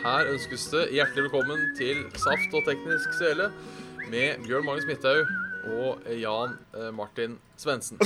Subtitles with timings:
[0.00, 3.50] Her ønskes det hjertelig velkommen til Saft og teknisk svele
[4.10, 5.28] med Bjørn Magnus Midthaug
[5.70, 8.00] og Jan eh, Martin Svendsen.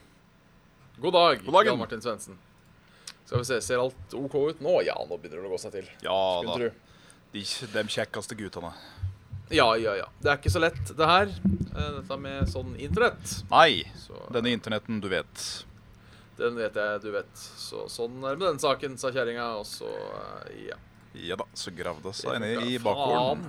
[1.02, 1.66] God dag, God.
[1.68, 2.38] Jan Martin Svendsen.
[3.26, 4.78] Skal vi se, Ser alt OK ut nå?
[4.86, 5.90] Ja, nå begynner det å gå seg til.
[6.06, 6.98] Ja Skulle da.
[7.36, 7.44] De,
[7.76, 8.72] de kjekkeste guttene.
[9.54, 10.06] Ja, ja, ja.
[10.22, 11.30] Det er ikke så lett, det her.
[11.74, 13.36] eh, Dette med sånn internett.
[13.52, 15.46] Nei, Så denne internetten, du vet.
[16.40, 17.32] den vet jeg, du vet.
[17.60, 19.50] Så sånn er det med den saken, sa kjerringa.
[19.60, 19.90] Og så,
[20.48, 20.78] eh, ja.
[21.18, 23.48] Ja da, så gravde seg ned i bakgården.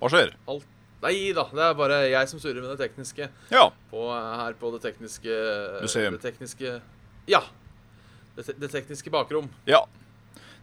[0.00, 0.34] Hva skjer?
[0.50, 0.68] Alt
[1.00, 3.30] Nei da, det er bare jeg som surrer med det tekniske.
[3.48, 3.70] Ja.
[3.88, 5.36] på, her på det tekniske
[5.80, 6.18] Museum.
[6.18, 6.74] Det tekniske
[7.30, 7.40] Ja.
[8.36, 9.48] Det, te det tekniske bakrom.
[9.68, 9.84] ja.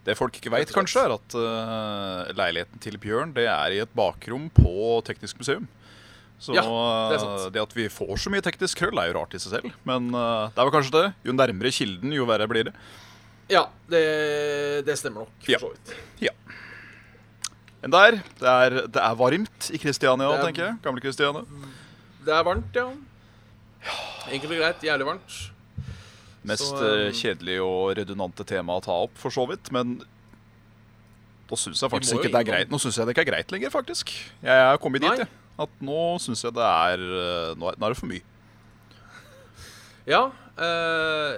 [0.07, 3.91] Det folk ikke veit, kanskje, er at uh, leiligheten til Bjørn det er i et
[3.91, 5.65] bakrom på Teknisk museum.
[6.39, 6.63] Så Ja,
[7.11, 7.19] det
[7.51, 9.73] det at vi får så mye teknisk krøll, er jo rart i seg selv.
[9.83, 11.05] Men uh, det er vel kanskje det.
[11.27, 12.75] Jo nærmere kilden, jo verre blir det.
[13.49, 15.59] Ja, det, det stemmer nok, for Ja.
[15.59, 15.95] så vidt.
[17.81, 20.77] Men der, det er, det er varmt i Kristiania, Det er- tenker jeg.
[20.83, 21.43] Gamle Kristiania.
[22.25, 22.87] Det er varmt, ja.
[24.33, 24.81] Enkelt og greit.
[24.83, 25.35] Jævlig varmt.
[26.43, 29.71] Mest Så, eh, kjedelige og redundante tema å ta opp, for så vidt.
[29.71, 30.01] Men
[31.49, 33.15] nå syns jeg faktisk må jo ikke det er innom- greit Nå synes jeg det
[33.15, 34.09] ikke er greit lenger, faktisk.
[34.43, 35.17] Jeg er kommet dit, Nei.
[35.19, 35.27] jeg.
[35.59, 38.21] At nå syns jeg det er eh, Nå er, nå er det for mye.
[40.07, 40.31] Ja.
[40.57, 41.31] Eh,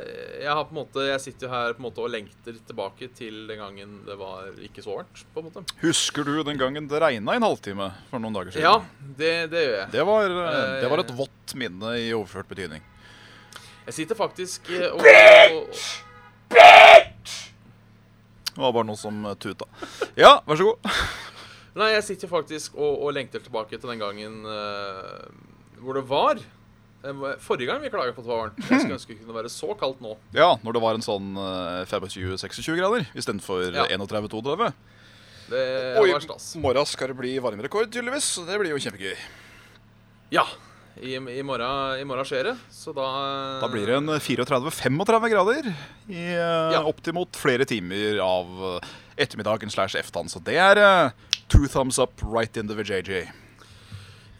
[0.44, 3.10] jeg har på en måte Jeg sitter jo her på en måte og lengter tilbake
[3.18, 5.64] til den gangen det var ikke så varmt, på en måte.
[5.84, 8.68] Husker du den gangen det regna en halvtime for noen dager siden?
[8.68, 9.92] Ja, det, det gjør jeg.
[9.98, 11.18] Det var, eh, det var et Eh.
[11.20, 12.84] vått minne i overført betydning.
[13.90, 15.88] Jeg sitter faktisk og, Bitch!
[16.54, 17.38] Bitch!
[18.50, 19.66] Det var bare noe som eh, tuta.
[20.20, 20.94] Ja, vær så god.
[21.80, 25.28] Nei, jeg sitter faktisk og, og lengter tilbake til den gangen uh,
[25.80, 26.48] hvor det var eh,
[27.40, 28.58] Forrige gang vi klaga på at det var varmt.
[28.70, 30.16] Jeg skulle ønske det kunne være så kaldt nå.
[30.36, 33.86] Ja, når det var en sånn eh, 25-26 grader istedenfor Ja.
[33.88, 33.98] ja.
[33.98, 34.72] 31-32.
[35.50, 35.62] Det
[35.98, 38.28] Og i morgen skal det bli varmerekord, tydeligvis.
[38.36, 39.16] Så det blir jo kjempegøy.
[40.36, 40.44] Ja.
[41.00, 43.06] I, i, morgen, I morgen skjer det, så da
[43.62, 45.70] Da blir det en 34-35 grader
[46.12, 46.82] i Ja.
[46.84, 48.90] opptimot flere timer av eh,
[49.24, 50.28] ettermiddagen slash eftan.
[50.28, 51.12] Så det er eh,
[51.48, 53.24] two thumbs up right in the VJJ.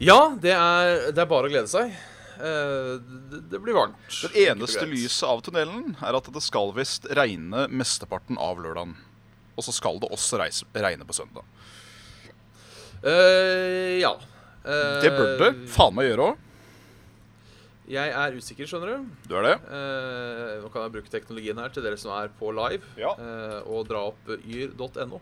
[0.04, 1.96] Ja, det er, det er bare å glede seg.
[2.40, 2.94] Eh,
[3.30, 4.08] det, det blir varmt.
[4.32, 8.96] Det eneste lyset av tunnelen er at det skal visst regne mesteparten av lørdagen.
[9.58, 11.44] Og så skal det også reise, regne på søndag.
[13.04, 14.14] Uh, ja.
[14.64, 16.46] Uh, Det bør det faen meg gjøre òg.
[17.90, 19.06] Jeg er usikker, skjønner du.
[19.26, 19.54] Du er det?
[19.66, 23.14] Uh, nå kan jeg bruke teknologien her til dere som er på live, Ja.
[23.66, 25.20] og dra opp yr.no.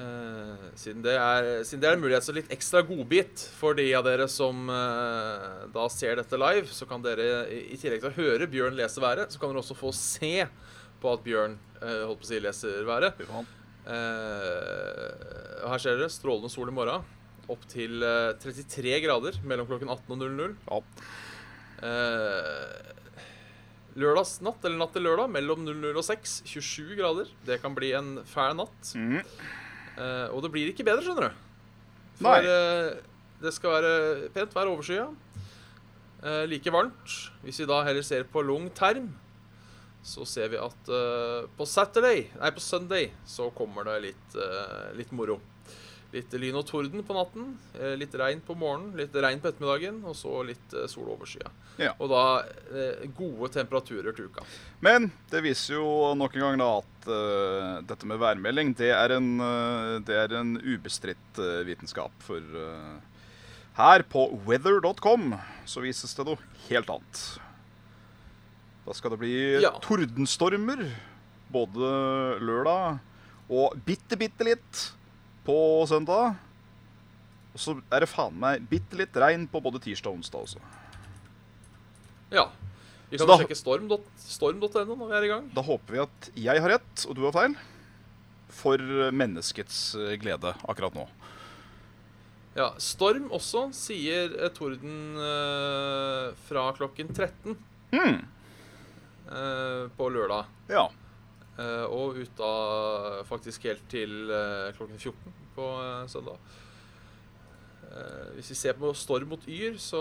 [0.00, 3.86] Eh, siden, det er, siden det er en mulighet så litt ekstra godbit for de
[3.96, 8.10] av dere som uh, da ser dette live, så kan dere i i tillegg til
[8.10, 10.46] å høre Bjørn lese været, så kan dere også få se
[11.00, 13.12] på at Bjørn uh, holdt på å si leser været.
[15.70, 17.06] Her ser dere strålende sol i morgen.
[17.50, 20.52] Opp til eh, 33 grader mellom klokken 18 og 00.
[20.68, 20.78] Ja.
[23.98, 26.36] Lørdagsnatt, eller natt til lørdag, mellom 00 og 6.
[26.46, 27.32] 27 grader.
[27.48, 28.92] Det kan bli en fæl natt.
[28.94, 29.24] Mhm.
[30.00, 31.42] Eh, og det blir ikke bedre, skjønner du.
[32.20, 33.00] For eh,
[33.40, 35.08] det skal være pent vær overskya.
[36.20, 37.12] Uh, like varmt.
[37.40, 39.06] Hvis vi da heller ser på lang term,
[40.04, 44.92] så ser vi at eh, på Saturday, nei, på Sunday, så kommer det litt, eh,
[44.96, 45.36] litt moro.
[46.10, 50.00] Litt lyn og torden på natten, eh, litt regn på morgenen, litt regn på ettermiddagen,
[50.02, 51.52] og så litt eh, sol over skya.
[51.78, 51.92] Ja.
[52.02, 52.22] Og da
[52.74, 54.42] eh, gode temperaturer til uka.
[54.82, 59.14] Men det viser jo nok en gang da at uh, dette med værmelding, det er
[59.14, 62.12] en, uh, det er en ubestridt uh, vitenskap.
[62.26, 62.42] For
[63.78, 65.30] her på weather.com
[65.68, 67.22] så vises det noe helt annet.
[68.84, 69.76] Da skal det bli Ja.
[69.84, 70.82] tordenstormer
[71.54, 71.90] både
[72.42, 72.98] lørdag
[73.50, 74.88] og bitte, bitte litt
[75.46, 75.56] på
[75.90, 76.36] søndag.
[77.50, 80.62] Og så er det faen meg bitte litt regn på både tirsdag og onsdag også.
[82.30, 82.46] Ja.
[83.10, 85.48] Vi kan da- sjekke storm.no storm når vi er i gang.
[85.54, 87.56] Da håper vi at jeg har rett, og du har feil.
[88.50, 88.78] For
[89.14, 91.06] menneskets eh, glede akkurat nå.
[92.58, 97.54] Ja, Storm også sier eh, torden eh, fra klokken 13
[97.94, 98.16] mm.
[99.30, 100.50] eh, på lørdag.
[100.70, 100.88] Ja.
[101.60, 106.58] Eh, og ut av faktisk helt til eh, klokken 14 på eh, søndag.
[108.36, 109.98] Hvis vi ser på Storm mot Yr, så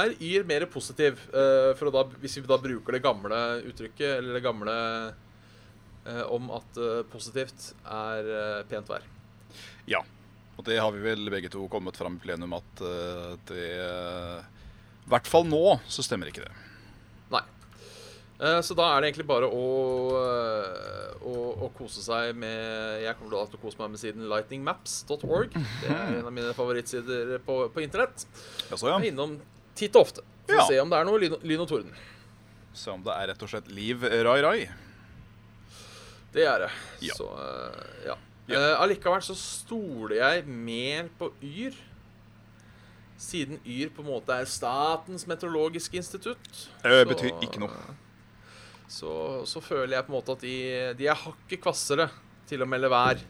[0.00, 1.18] er Yr mer positiv.
[1.28, 4.76] da, hvis vi da bruker det gamle uttrykket, eller det gamle
[6.32, 6.80] om at
[7.12, 9.04] positivt er pent vær.
[9.84, 10.00] Ja.
[10.56, 12.80] Og det har vi vel begge to kommet fram i plenum at
[13.52, 16.67] det I hvert fall nå så stemmer ikke det.
[18.40, 19.62] Eh, Så da er det egentlig bare å,
[20.18, 21.32] eh, å,
[21.66, 25.56] å kose seg med Jeg kommer da til å kose meg med siden lightningmaps.org.
[25.82, 28.26] Det er en av mine favorittsider på, på internett.
[28.70, 29.38] Jeg er innom
[29.78, 30.62] titt og ofte for Ja.
[30.62, 31.92] å se om det er noe lyn, lyn og torden.
[32.78, 34.58] Se om det er rett og slett liv rai rai.
[36.32, 36.70] Det er det.
[37.08, 37.14] Ja.
[37.18, 38.16] Så eh, ja.
[38.48, 38.56] Ja.
[38.62, 41.74] Uh, Allikevel så stoler jeg mer på Yr.
[43.20, 46.68] Siden Yr på en måte er Statens meteorologiske institutt.
[46.84, 47.74] Det betyr ikke noe.
[48.88, 49.10] Så,
[49.48, 50.54] så føler jeg på en måte at de,
[50.96, 52.08] de er hakket kvassere
[52.48, 53.20] til å melde vær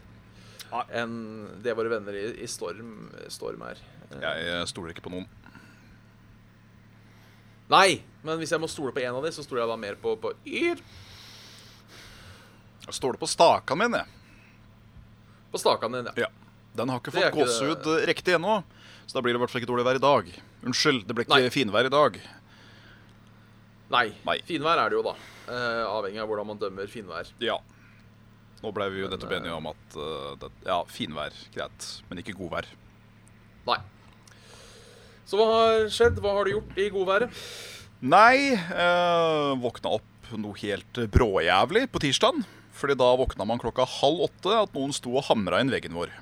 [0.94, 1.16] enn
[1.64, 3.80] det våre venner i, i Storm, Storm er.
[4.22, 5.26] Jeg stoler ikke på noen.
[7.68, 9.96] Nei, men hvis jeg må stole på en av de, så stoler jeg da mer
[10.00, 10.80] på, på Yr.
[12.86, 14.08] Jeg stoler på stakan min, jeg.
[15.52, 16.28] På stakan din, ja.
[16.28, 16.30] Ja.
[16.78, 18.60] Den har ikke fått gåsehud det- eh, riktig ennå.
[19.08, 20.30] Så da blir det i hvert fall ikke dårlig vær i dag.
[20.68, 21.50] Unnskyld, det ble ikke Nei.
[21.52, 22.16] finvær i dag.
[23.92, 24.06] Nei.
[24.24, 24.38] Nei.
[24.48, 25.14] Finvær er det jo, da.
[25.48, 27.30] Eh, avhengig av hvordan man dømmer finvær.
[27.42, 27.56] Ja.
[28.60, 32.34] Nå ble vi jo nettopp enige om at uh, det, ja, finvær, greit, men ikke
[32.36, 32.66] godvær.
[33.68, 33.78] Nei.
[35.28, 36.18] Så hva har skjedd?
[36.24, 37.42] Hva har du gjort i godværet?
[38.02, 42.42] Nei, uh, våkna opp noe helt bråjævlig på tirsdagen.
[42.78, 46.12] Fordi da våkna man klokka halv åtte at noen sto og hamra inn veggen vår.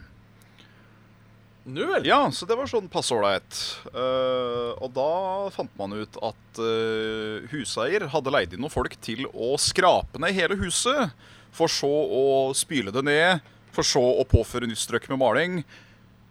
[1.67, 2.07] Nu vel?
[2.07, 3.57] Ja, så det var sånn passe ålreit.
[3.91, 5.11] Uh, og da
[5.51, 10.37] fant man ut at uh, huseier hadde leid inn noen folk til å skrape ned
[10.37, 11.11] hele huset.
[11.57, 12.23] For så å
[12.55, 13.43] spyle det ned,
[13.75, 15.59] for så å påføre nytt strøk med maling.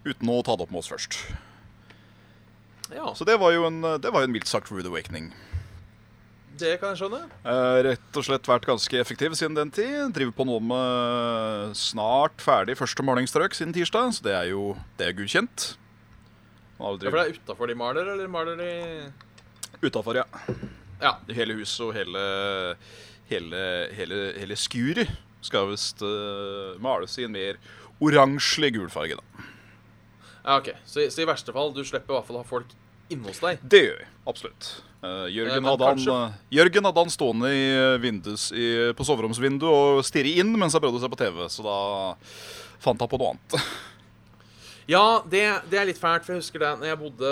[0.07, 1.19] Uten å ta det opp med oss først.
[2.93, 5.33] Ja, Så det var jo en, det var jo en mildt sagt rude awakening.
[6.59, 7.21] Det kan jeg skjønne.
[7.43, 10.13] Eh, rett og slett vært ganske effektiv siden den tid.
[10.15, 15.09] Driver på noe med snart ferdig første malingsstrøk siden tirsdag, så det er jo det
[15.09, 15.67] er godkjent.
[16.75, 18.71] Ja, for det er utafor de maler, eller maler de
[19.83, 20.25] Utafor, ja.
[21.01, 21.17] Ja.
[21.35, 22.21] Hele huset og hele,
[23.29, 23.61] hele,
[23.95, 25.11] hele, hele skuret
[25.45, 27.59] skal visst uh, males i en mer
[28.03, 29.19] oransjelig gul farge.
[29.19, 29.45] da.
[30.45, 30.71] ja ok.
[30.87, 32.75] Så, så i verste fall, du slipper i hvert fall å ha folk
[33.13, 33.61] inne hos deg.
[33.61, 34.71] Det gjør vi absolutt.
[35.05, 38.67] Eh, Eh, Jørgen, men hadde han, eh, Jørgen hadde han stående i eh, vindus i,
[38.97, 41.79] på soveromsvinduet og stirre inn mens han prøvde å se på TV, så da
[42.83, 43.59] fant han på noe annet.
[44.85, 45.39] Ja, det,
[45.71, 47.29] det er litt fælt, for jeg husker det når jeg bodde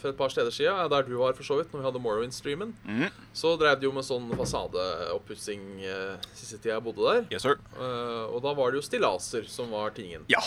[0.00, 2.72] for et par steder siden, der du var for så vidt, når vi hadde Morrowind-streamen,
[2.82, 3.04] mm.
[3.38, 7.22] så drev de jo med sånn fasadeoppussing uh, siste tida jeg bodde der.
[7.30, 7.62] Yes, sir.
[7.76, 10.26] Uh, og da var det jo stillaser som var tingen.
[10.34, 10.42] Ja.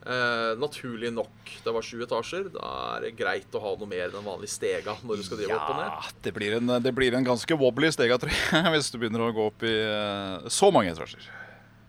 [0.00, 1.50] Eh, naturlig nok.
[1.64, 2.48] Det var sju etasjer.
[2.54, 5.42] Da er det greit å ha noe mer enn den vanlige stega når du skal
[5.42, 5.90] drive opp og ned.
[5.92, 9.26] Ja, det blir, en, det blir en ganske wobbly stega, tror jeg, hvis du begynner
[9.26, 11.28] å gå opp i eh, så mange etasjer.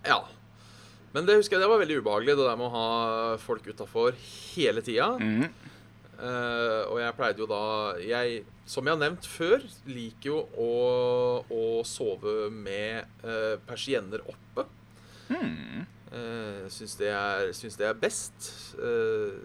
[0.07, 0.19] Ja.
[1.15, 2.89] Men det husker jeg det var veldig ubehagelig, det der med å ha
[3.39, 4.15] folk utafor
[4.55, 5.13] hele tida.
[5.19, 5.47] Mm.
[6.21, 7.63] Eh, og jeg pleide jo da
[7.97, 10.73] jeg, Som jeg har nevnt før, liker jo å,
[11.47, 14.67] å sove med uh, persienner oppe.
[15.31, 15.87] Hmm.
[16.11, 18.49] Uh, syns, det er, syns det er best.
[18.75, 19.39] Uh,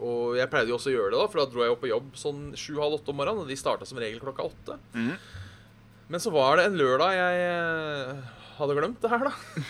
[0.00, 1.90] og jeg pleide jo også å gjøre det, da for da dro jeg opp på
[1.90, 3.44] jobb sånn sju-halv åtte om morgenen.
[3.44, 4.76] Og de starta som regel klokka åtte.
[4.96, 5.14] Mm.
[6.10, 9.64] Men så var det en lørdag jeg eh, hadde glemt det her, da.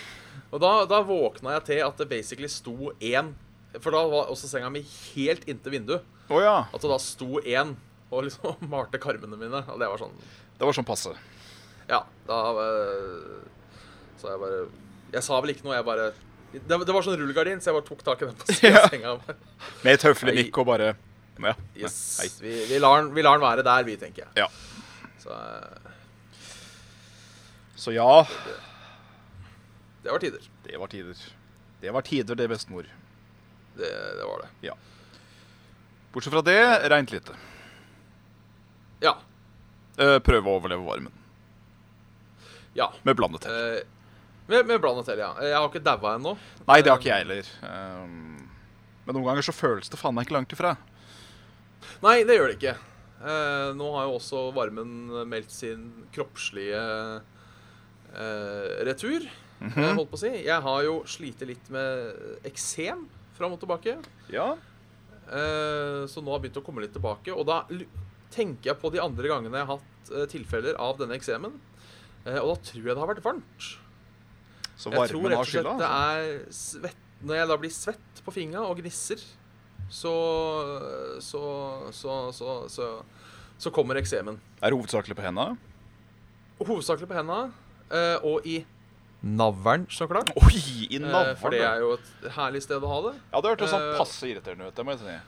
[0.50, 3.28] Og da, da våkna jeg til at det basically sto én
[3.76, 6.06] For da var også senga mi helt inntil vinduet.
[6.30, 6.64] Oh, ja.
[6.70, 7.74] At det da sto én
[8.10, 9.64] og liksom malte karmene mine.
[9.66, 10.14] Og det var sånn
[10.58, 11.14] Det var sånn passe.
[11.90, 13.42] Ja, da eh,
[14.20, 14.62] Så jeg bare
[15.12, 16.10] Jeg sa vel ikke noe, jeg bare
[16.52, 18.82] Det, det var sånn rullegardin, så jeg bare tok tak i den på siden Ja.
[18.84, 19.38] av senga.
[19.84, 20.92] Med et høflig nikk og bare
[21.40, 21.54] Ja.
[21.78, 22.38] Yes.
[22.42, 24.44] Vi, vi, lar den, vi lar den være der, vi, tenker jeg.
[24.44, 24.48] Ja.
[25.22, 25.92] Så eh,
[27.80, 28.26] Så ja,
[30.04, 30.42] det var tider.
[30.66, 31.16] det var tider.
[31.80, 32.84] Det var tider, det, bestemor.
[33.76, 33.88] Det,
[34.18, 34.74] det var det.
[36.12, 36.58] Bortsett fra det,
[36.90, 37.36] reint lite.
[39.00, 39.14] Ja.
[39.96, 41.12] Eh, Prøve å overleve varmen.
[42.76, 42.90] Ja.
[43.06, 43.80] Med blandet til.
[44.50, 45.30] Med, med blandet til, ja.
[45.47, 46.33] Jeg har ikke daua ennå.
[46.66, 47.50] Nei, det har ikke jeg heller.
[47.62, 48.49] Um,
[49.07, 50.73] men noen ganger så føles det faen meg ikke langt ifra.
[52.02, 52.73] Nei, det gjør det ikke.
[53.21, 57.21] Uh, nå har jo også varmen meldt sin kroppslige uh,
[58.88, 59.28] retur.
[59.61, 59.95] mm -hmm.
[59.95, 60.33] holdt på å si.
[60.45, 63.07] Jeg har jo slitt litt med eksem
[63.38, 63.99] fram og tilbake.
[64.33, 64.57] Ja.
[65.30, 67.30] Uh, så nå har jeg begynt å komme litt tilbake.
[67.30, 67.69] Og da
[68.35, 71.52] tenker jeg på de andre gangene jeg har hatt tilfeller av denne eksemen.
[72.25, 73.78] Og da tror jeg det har vært varmt.
[74.80, 78.32] Så Jeg tror rett og slett det er svett når jeg da blir svett på
[78.32, 79.20] fingra og gnisser,
[79.92, 80.12] så
[81.20, 81.42] så,
[81.92, 82.87] så, så, så,
[83.60, 84.38] så kommer eksemen.
[84.62, 85.50] Er det hovedsakelig på henda?
[86.60, 87.40] Hovedsakelig på henda
[87.92, 88.62] eh, og i
[89.20, 90.30] navlen, så klart.
[90.40, 90.56] Oi,
[90.88, 91.37] i Eh, navlen!
[91.37, 93.14] for det er jo et herlig sted å ha det.
[93.34, 94.75] Ja, det hørtes sånn Eh, passe irriterende ut.
[94.80, 95.18] det må jeg si.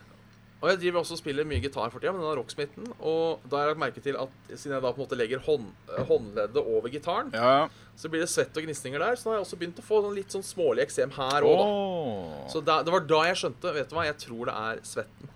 [0.63, 2.85] Og jeg driver også og spiller mye gitar for tida med denne rocksmitten.
[3.03, 5.41] Og da har jeg lagt merke til at siden jeg da på en måte legger
[5.43, 7.67] hånd, eh, håndleddet over gitaren, Ja,
[7.99, 9.19] så blir det svett og gnisninger der.
[9.19, 11.57] Så nå har jeg også begynt å få sånn litt sånn smålig eksem her òg,
[11.59, 11.65] da.
[11.67, 12.37] Åh.
[12.53, 15.33] Så da, det var da jeg skjønte Vet du hva, jeg tror det er svetten.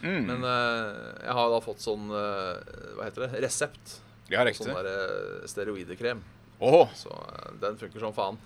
[0.00, 0.22] Mm.
[0.30, 2.56] Men uh, jeg har da fått sånn uh,
[2.96, 3.42] Hva heter det?
[3.44, 3.98] Resept.
[4.32, 6.22] ja, Sånn der uh, steroidekrem.
[6.60, 6.86] Oh.
[6.94, 7.10] Så
[7.60, 8.38] den funker som faen.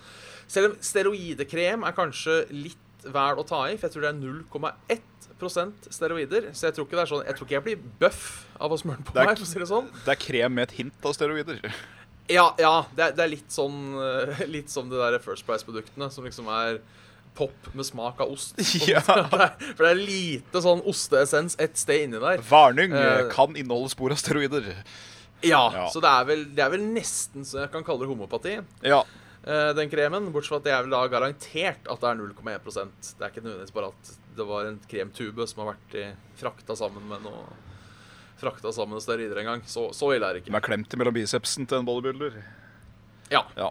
[0.51, 4.21] Selv om steroidekrem er kanskje litt vel å ta i, for jeg tror det er
[4.23, 6.49] 0,1% steroider.
[6.57, 8.25] Så jeg tror ikke det er sånn Jeg tror ikke jeg blir bøff
[8.63, 9.39] av å smøre den på er meg.
[9.39, 11.61] for å si det sånn det er krem med et hint av steroider.
[12.33, 16.07] Ja, ja det, er, det er litt sånn eh, Litt som de der First Price-produktene,
[16.11, 16.79] som liksom er
[17.37, 18.55] pop med smak av ost.
[18.89, 19.01] Ja.
[19.05, 22.41] For det er- For det er lite sånn osteessens et sted inni der.
[22.49, 23.27] Varning Eh.
[23.35, 24.71] kan inneholde spor av steroider.
[25.45, 25.89] Ja, Ja.
[25.93, 28.55] Så det er, vel, det er vel nesten så jeg kan kalle det homopati.
[28.87, 29.03] Ja.
[29.47, 33.11] Eh, den kremen, Bortsett fra at det er vel da garantert at det er 0,1%
[33.19, 36.05] Det er ikke nødvendigvis bare at det var en kremtube som har vært i,
[36.41, 37.45] frakta sammen med noe
[38.41, 39.61] Frakta sammen med steroider en gang.
[39.71, 40.51] Så, så ille er det ikke.
[40.51, 42.35] Den er klemt mellom bicepsen til en bodybuilder.
[43.31, 43.45] Ja.
[43.57, 43.69] Ja.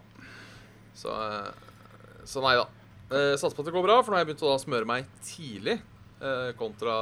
[0.96, 1.52] Så, eh,
[2.26, 2.64] så nei da.
[3.12, 5.10] Eh, Satser på at det går bra, for nå har jeg begynt å smøre meg
[5.28, 5.82] tidlig.
[6.56, 6.94] Kontra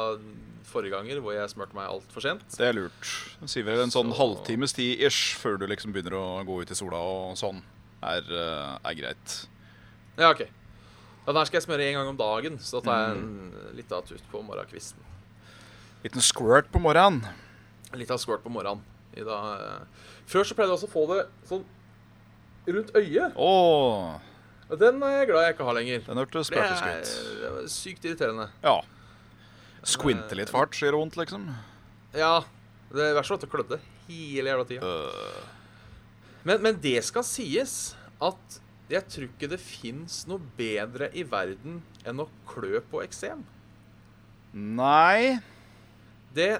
[0.65, 2.43] forrige ganger, hvor jeg smurte meg altfor sent.
[2.57, 3.11] Det er lurt.
[3.41, 6.61] Det sier vel en sånn Så- halvtimes tid ish før du liksom begynner å gå
[6.63, 7.61] ut i sola og sånn.
[8.01, 9.35] Er, eh, er greit.
[10.17, 10.41] Ja, OK.
[10.41, 13.75] Ja, Den her skal jeg smøre én gang om dagen, så da tar jeg en
[13.77, 15.05] liten tut på morgenkvisten.
[16.03, 17.21] Liten squirt på morgenen.
[17.93, 18.81] Litt av squirt på morgenen.
[19.13, 20.09] I eh.
[20.25, 21.63] Før så pleide jeg også å få det sånn
[22.71, 23.37] rundt øyet.
[23.37, 24.19] Åh
[24.79, 26.03] den er jeg glad jeg ikke har lenger.
[26.05, 27.11] den hørtes er, ut.
[27.41, 28.47] det er sykt irriterende.
[28.63, 28.77] Ja.
[29.83, 31.47] Squinte litt fart så gjør det vondt, liksom.
[32.15, 32.35] Ja.
[32.91, 34.87] Det verste var at det klødde hele jævla tida.
[34.87, 35.60] Øh,
[36.47, 38.59] Men, men det skal sies at
[38.91, 43.43] jeg tror ikke det fins noe bedre i verden enn å klø på eksem.
[44.51, 45.39] nei
[46.35, 46.59] Det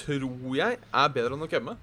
[0.00, 1.76] tror jeg er bedre enn å kømme.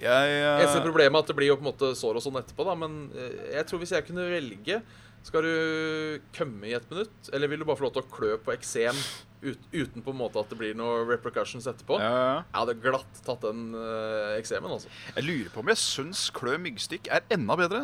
[0.00, 0.60] Jeg uh...
[0.60, 2.74] Jeg ser problemet at det blir jo på en måte sår og sånn etterpå, da.
[2.78, 4.80] Men eh, jeg tror hvis jeg kunne velge
[5.26, 8.36] Skal du kømme i et minutt, eller vil du bare få lov til å klø
[8.42, 8.98] på eksem
[9.42, 11.98] ut, uten på en måte at det blir noe repercussions etterpå?
[12.02, 12.36] ja, ja.
[12.42, 14.92] Jeg hadde glatt tatt den uh, eksemen, altså.
[15.14, 17.82] Jeg lurer på om jeg syns klø myggstikk er enda bedre.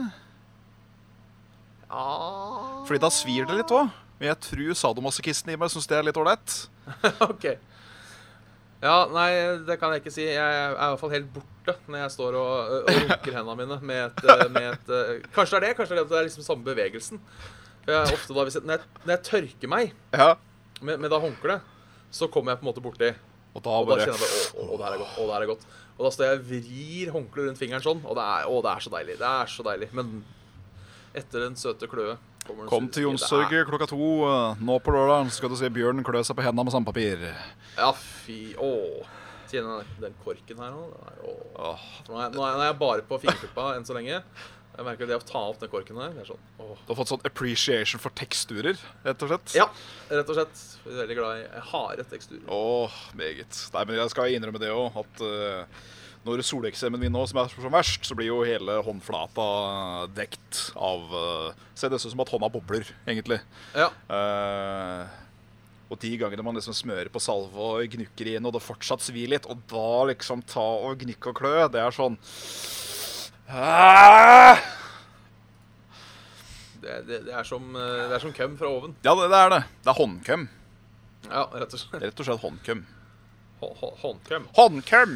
[1.92, 2.06] Ja
[2.88, 3.90] Fordi da svir det litt òg.
[4.18, 6.56] Men jeg tror sadomasochisten i meg syns det er litt ålreit.
[7.30, 7.50] OK.
[8.82, 9.30] Ja, nei,
[9.66, 10.24] det kan jeg ikke si.
[10.26, 13.76] Jeg er i hvert fall helt borte når jeg står og, og runker hendene mine
[13.90, 15.76] med et, eh, med et eh, Kanskje det er det?
[15.78, 17.20] Kanskje det er, det er liksom samme bevegelsen.
[17.86, 20.32] Jeg ofte da, jeg, når, jeg, når jeg tørker meg Ja.
[20.82, 21.70] Med, med da håndkleet,
[22.12, 23.12] så kommer jeg på en måte borti.
[23.52, 25.16] Og da Og da kjenner jeg bare Å, å, å, det her er godt.
[25.16, 25.64] Å, det her er godt.
[25.92, 28.70] Og da står jeg og vrir håndkleet rundt fingeren sånn, og det er, å, det
[28.72, 29.16] er så deilig.
[29.20, 29.88] Det er så deilig.
[29.98, 30.12] Men
[31.12, 32.14] etter den søte kløe
[32.46, 33.04] kommer den Kom til.
[33.06, 36.46] Jonstorget klokka to eh, nå på lørdag, så skal du se bjørnen klø seg på
[36.46, 37.26] hendene med sandpapir.
[37.76, 37.92] Ja,
[38.24, 38.72] fy Å.
[39.52, 40.86] Kjenner den, korken her nå.
[40.88, 41.76] Den er, å.
[42.08, 44.22] Nå er, nå er jeg bare på fingertuppa enn så lenge.
[44.72, 46.12] Jeg merker det å ta opp den korken her.
[46.16, 46.76] Det er sånn, åh.
[46.80, 49.56] Du har fått sånn appreciation for teksturer, rett og slett?
[49.58, 49.66] Ja,
[50.08, 50.62] rett og slett.
[50.86, 52.46] Jeg er veldig glad i harde teksturer.
[52.48, 53.58] Åh, meget.
[53.74, 55.82] Nei, men jeg skal innrømme det òg, at uh,
[56.24, 59.48] når soleksemen min nå, som er som verst, så blir jo hele håndflata
[60.16, 63.42] dekt av uh, Ser nesten ut som at hånda bobler, egentlig.
[63.76, 63.90] Ja.
[64.08, 65.04] Uh,
[65.92, 69.28] og de gangene man liksom smører på salve og gnukker inn, og det fortsatt svir
[69.34, 72.16] litt, og da liksom ta og gnikke og klø, det er sånn!
[76.82, 78.94] Det, det, det, er som, eh, det er som køm fra oven.
[79.06, 79.60] Ja, det, det er det.
[79.84, 80.48] Det er håndkøm.
[81.28, 82.02] Ja, rett og slett.
[82.02, 82.80] Rett og slett håndkøm.
[83.62, 84.48] Hå- hå- Håndkøm.
[84.58, 85.12] Håndkøm!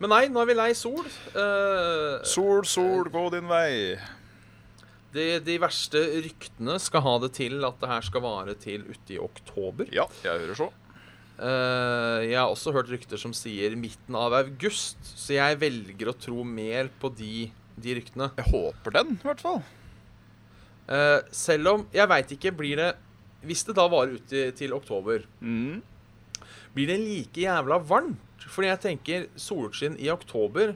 [0.00, 1.02] Men nei, nå er vi lei sol.
[1.34, 3.98] Uh, Sol, sol, gå din vei.
[5.12, 9.18] de, de verste ryktene skal ha det til at det her skal vare til uti
[9.20, 9.90] oktober.
[9.92, 10.70] Ja, jeg hører så.
[11.40, 16.16] Eh, jeg har også hørt rykter som sier midten av august, så jeg velger å
[16.20, 17.46] tro mer på de,
[17.80, 18.30] de ryktene.
[18.36, 19.62] Jeg håper den, i hvert fall.
[20.90, 22.88] Uh, selv om jeg veit ikke, blir det
[23.46, 25.78] Hvis det da varer ut til, til oktober, Mm.
[26.74, 28.18] blir det like jævla varmt?
[28.50, 30.74] Fordi jeg tenker solskinn i oktober,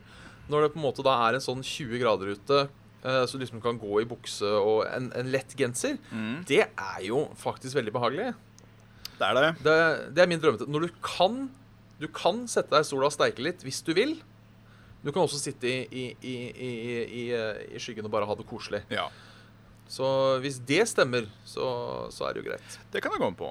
[0.49, 2.63] når det på en måte da er en sånn 20 grader ute,
[3.05, 6.45] uh, så liksom kan gå i bukse og en, en lett genser, Mm.
[6.49, 8.31] det er jo faktisk veldig behagelig.
[9.19, 9.51] Det er det.
[9.65, 9.75] Det,
[10.17, 10.67] det er min drømmete.
[10.71, 11.45] Når du kan
[12.01, 14.17] Du kan sette deg i sola og steike litt hvis du vil.
[15.05, 16.71] Du kan også sitte i, i, i, i,
[17.05, 17.25] i,
[17.77, 18.81] i skyggen og bare ha det koselig.
[18.93, 19.07] Ja.
[19.89, 20.07] Så
[20.43, 21.67] hvis det stemmer, så,
[22.11, 22.79] så er det jo greit.
[22.91, 23.51] Det kan jeg gå med på.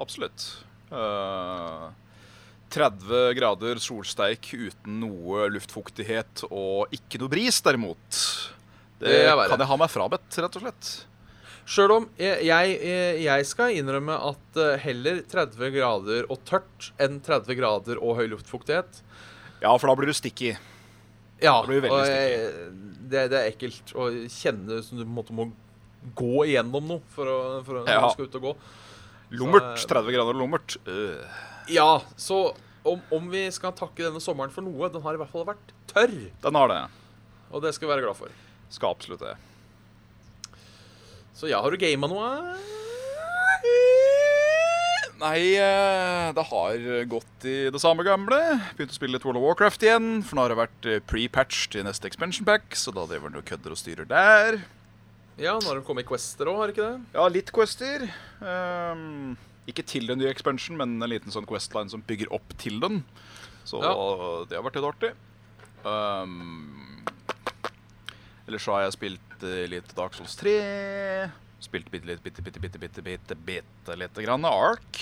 [0.00, 0.46] Absolutt.
[0.90, 1.92] Uh,
[2.74, 8.20] 30 grader solsteik uten noe luftfuktighet og ikke noe bris, derimot.
[8.98, 10.92] Det, Det kan jeg ha meg frabedt, rett og slett.
[11.64, 12.74] Sjøl om jeg, jeg,
[13.24, 18.26] jeg skal innrømme at eh, heller 30 grader og tørt enn 30 grader og høy
[18.34, 19.00] luftfuktighet.
[19.62, 20.52] Ja, for da blir du sticky.
[21.42, 22.50] Ja, Du og jeg,
[23.10, 25.48] det, det er ekkelt å kjenne som du måtte må
[26.16, 28.10] gå igjennom noe for å, for å Ja.
[28.12, 28.52] skal ut og gå.
[29.40, 29.80] Lummert.
[29.88, 30.76] 30 grader lummert.
[30.84, 31.24] Øh.
[31.72, 32.52] Ja, så
[32.84, 35.72] om, om vi skal takke denne sommeren for noe, den har i hvert fall vært
[35.90, 36.12] tørr.
[36.44, 36.82] Den har det.
[37.50, 38.36] Og det skal vi være glad for.
[38.68, 39.34] Skal absolutt det.
[41.34, 42.28] Så ja, har du gama noe?
[45.24, 48.38] Nei, eh, det har gått i det samme gamle.
[48.76, 50.08] Begynt å spille World of Warcraft igjen.
[50.26, 53.40] For nå har det vært eh, pre-patch til neste expansion pack, så da driver den
[53.40, 54.58] og kødder og styrer der.
[55.40, 56.98] Ja, nå har det kommet Quester òg, har ikke det?
[57.16, 58.04] Ja, litt quester.
[58.38, 59.32] Um,
[59.70, 63.00] ikke til den nye expansion, men en liten sånn questline som bygger opp til den.
[63.66, 63.94] Så Ja.
[64.46, 65.12] det har vært litt artig.
[65.82, 67.02] Um,
[68.48, 70.54] ellers så har jeg spilt eh, litt Dark Souls 3.
[71.64, 75.00] Spilt bitte litt, bitte, bitte, bitte, bitte, bitte, bitte lite grann Ark.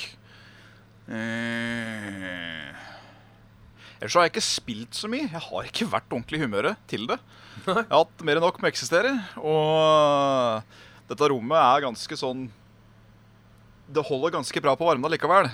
[1.10, 2.70] Eh,
[3.98, 5.26] ellers så har jeg ikke spilt så mye.
[5.26, 7.18] Jeg har ikke vært ordentlig i humøret til det.
[7.66, 9.12] Jeg har hatt mer enn nok med å eksistere.
[9.42, 12.46] Og dette rommet er ganske sånn
[13.92, 15.50] Det holder ganske bra på varmen likevel.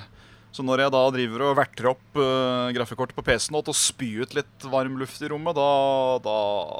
[0.54, 3.78] Så når jeg da driver og verter opp uh, grafikkortet på PC-en og til å
[3.78, 5.70] spy ut litt varm luft i rommet, da,
[6.24, 6.36] da,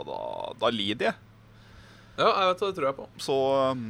[0.08, 0.20] da,
[0.58, 1.18] da lider jeg.
[2.18, 3.08] Ja, jeg vet det, tror jeg på.
[3.22, 3.36] Så
[3.70, 3.84] um,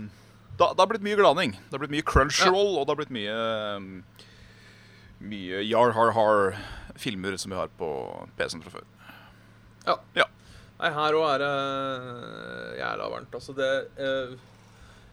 [0.58, 1.54] da, det har blitt mye glaning.
[1.56, 2.80] Det har blitt mye crunch roll, ja.
[2.80, 3.36] og det har blitt mye
[3.78, 3.92] um,
[5.18, 7.88] Mye yar-har-har-filmer som vi har på
[8.38, 8.84] PC-en fra før.
[9.88, 9.96] Ja.
[10.14, 10.28] Ja.
[10.78, 11.54] Nei, her òg er det
[12.78, 13.34] jævla varmt.
[13.34, 14.36] Altså, det uh,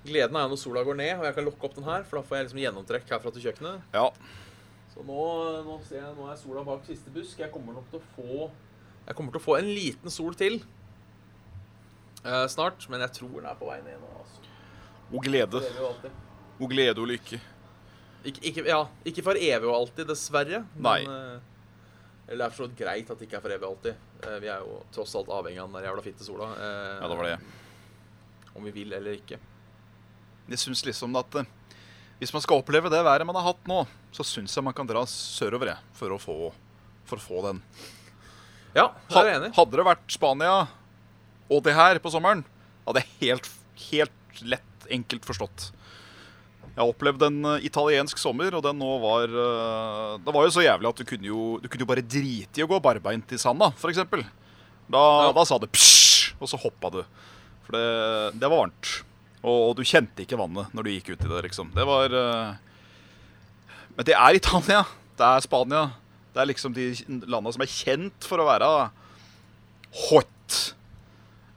[0.06, 2.28] Gleden er når sola går ned, og jeg kan lukke opp den her, for da
[2.28, 3.96] får jeg liksom gjennomtrekk herfra til kjøkkenet.
[3.96, 4.12] Ja.
[4.96, 5.20] Så nå,
[5.68, 7.40] nå ser jeg, nå er sola bak siste busk.
[7.44, 8.46] Jeg kommer nok til å få
[9.06, 10.56] Jeg kommer til å få en liten sol til
[12.26, 14.12] eh, snart, men jeg tror den er på vei ned nå.
[14.22, 14.54] Altså.
[15.12, 15.62] Og glede.
[16.56, 17.42] Og glede og lykke.
[18.26, 20.64] Ikke, ikke, ja, ikke for evig og alltid, dessverre.
[20.82, 21.02] Nei.
[21.06, 21.52] Men, eh,
[22.32, 24.00] eller det er for så vidt greit at det ikke er for evig og alltid.
[24.26, 26.48] Eh, vi er jo tross alt avhengig av den der jævla fitte sola.
[26.56, 27.38] eh, Ja, det var det.
[28.56, 29.38] Om vi vil eller ikke.
[30.50, 31.52] Jeg syns liksom at eh,
[32.20, 33.82] hvis man skal oppleve det været man har hatt nå,
[34.16, 36.36] så syns jeg man kan dra sørover for å få,
[37.10, 37.62] for å få den.
[38.76, 39.54] Ja, jeg er enig.
[39.56, 40.56] hadde det vært Spania
[41.52, 42.42] og det her på sommeren,
[42.88, 43.50] hadde jeg helt,
[43.92, 45.70] helt lett, enkelt forstått.
[46.76, 50.52] Jeg har opplevd en eh, italiensk sommer, og den nå var eh, Det var jo
[50.52, 53.32] så jævlig at du kunne jo, du kunne jo bare drite i å gå barbeint
[53.32, 54.02] i sanda, f.eks.
[54.12, 55.30] Da, Ja.
[55.38, 57.00] da sa det psj, og så hoppa du.
[57.66, 57.86] For det,
[58.42, 58.92] det var varmt.
[59.46, 61.70] Og du kjente ikke vannet når du gikk ut i det, liksom.
[61.76, 62.56] Det var eh,
[63.96, 64.82] Men det er Italia.
[65.16, 65.84] Det er Spania.
[66.34, 66.90] Det er liksom de
[67.30, 68.70] landa som er kjent for å være
[70.10, 70.58] hot.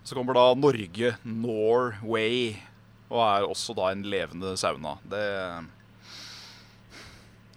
[0.06, 2.54] Så kommer da Norge, Norway,
[3.10, 4.94] og er også da en levende sauna.
[5.02, 5.24] Det,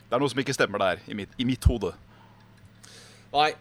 [0.08, 1.94] det er noe som ikke stemmer der, i mitt, i mitt hode.
[3.36, 3.52] Nei.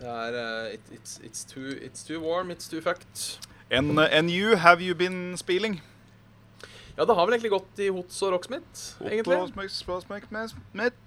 [0.00, 3.38] Det er uh, it, it's, it's, too, it's too warm, it's too fucked.
[3.70, 5.80] And, and you, have you been spilling?
[6.96, 9.38] Ja, det har vel egentlig gått i Hots og Rocksmith, egentlig.
[10.76, 10.98] Med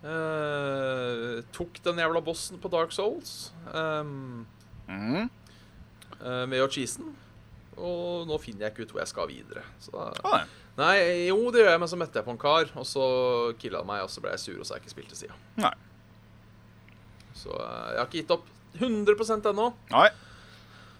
[0.00, 4.46] Eh, tok den jævla bossen på Dark Souls um,
[4.88, 5.26] mm.
[6.22, 7.10] uh, med å cheese den.
[7.76, 9.64] Og nå finner jeg ikke ut hvor jeg skal videre.
[9.80, 10.40] Så ah, nei.
[10.80, 10.94] nei,
[11.28, 13.04] jo, det gjør jeg, men så møtte jeg på en kar, og så
[13.60, 15.20] killa han meg, og så ble jeg sur, og så har jeg ikke spilt til
[15.20, 15.36] sida.
[15.60, 15.74] Nei.
[17.36, 18.48] Så uh, jeg har ikke gitt opp
[18.80, 19.70] 100% ennå.
[19.92, 20.08] nei.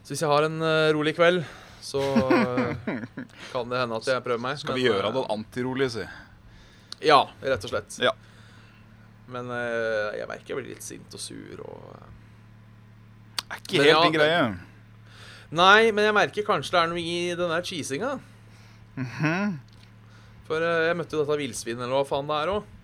[0.01, 0.62] Så hvis jeg har en
[0.96, 1.42] rolig kveld,
[1.81, 3.05] så eh,
[3.53, 4.59] kan det hende at jeg prøver meg.
[4.61, 6.07] Skal men, vi gjøre eh, det antirolig, si.
[7.09, 8.01] Ja, rett og slett.
[8.05, 8.12] Ja.
[9.31, 12.09] Men eh, jeg merker jeg blir litt sint og sur og eh,
[13.51, 14.43] Er ikke helt ja, din greie.
[15.51, 18.12] Nei, men jeg merker kanskje det er noe i den der cheesinga.
[18.99, 19.57] Mhm.
[20.51, 22.77] For eh, jeg møtte jo dette villsvinet, eller hva faen det er òg.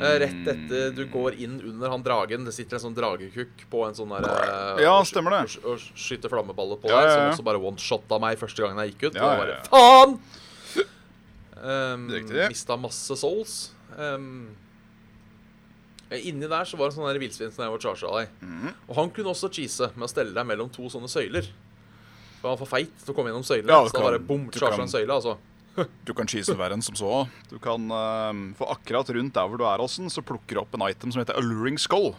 [0.00, 2.46] Rett etter du går inn under han dragen.
[2.46, 5.42] Det sitter en sånn dragekukk på en sånn der eh, Ja, stemmer det.
[5.62, 8.94] Og, og skyter flammeballer på Ja, deg, som også bare one-shotta meg første gangen jeg
[8.94, 9.20] gikk ut.
[9.20, 10.16] Ja, ja, faen!
[11.62, 12.48] Um, riktig.
[12.50, 13.56] Mista masse souls.
[13.94, 14.48] Um,
[16.12, 18.32] inni der så var det en sånn villsvin som jeg var charga deg.
[18.42, 18.72] Mhm.
[18.88, 21.46] Og han kunne også cheese med å stelle deg mellom to sånne søyler.
[22.40, 23.78] For han var for feit til å komme gjennom søylene.
[23.86, 25.36] Så da bare bom, charga en søyle, altså.
[26.06, 27.12] Du kan cheese verre enn som så.
[27.50, 30.76] Du kan, eh, For akkurat rundt der hvor du er, Åsen, så plukker du opp
[30.76, 32.12] en item som heter Alluring Skull.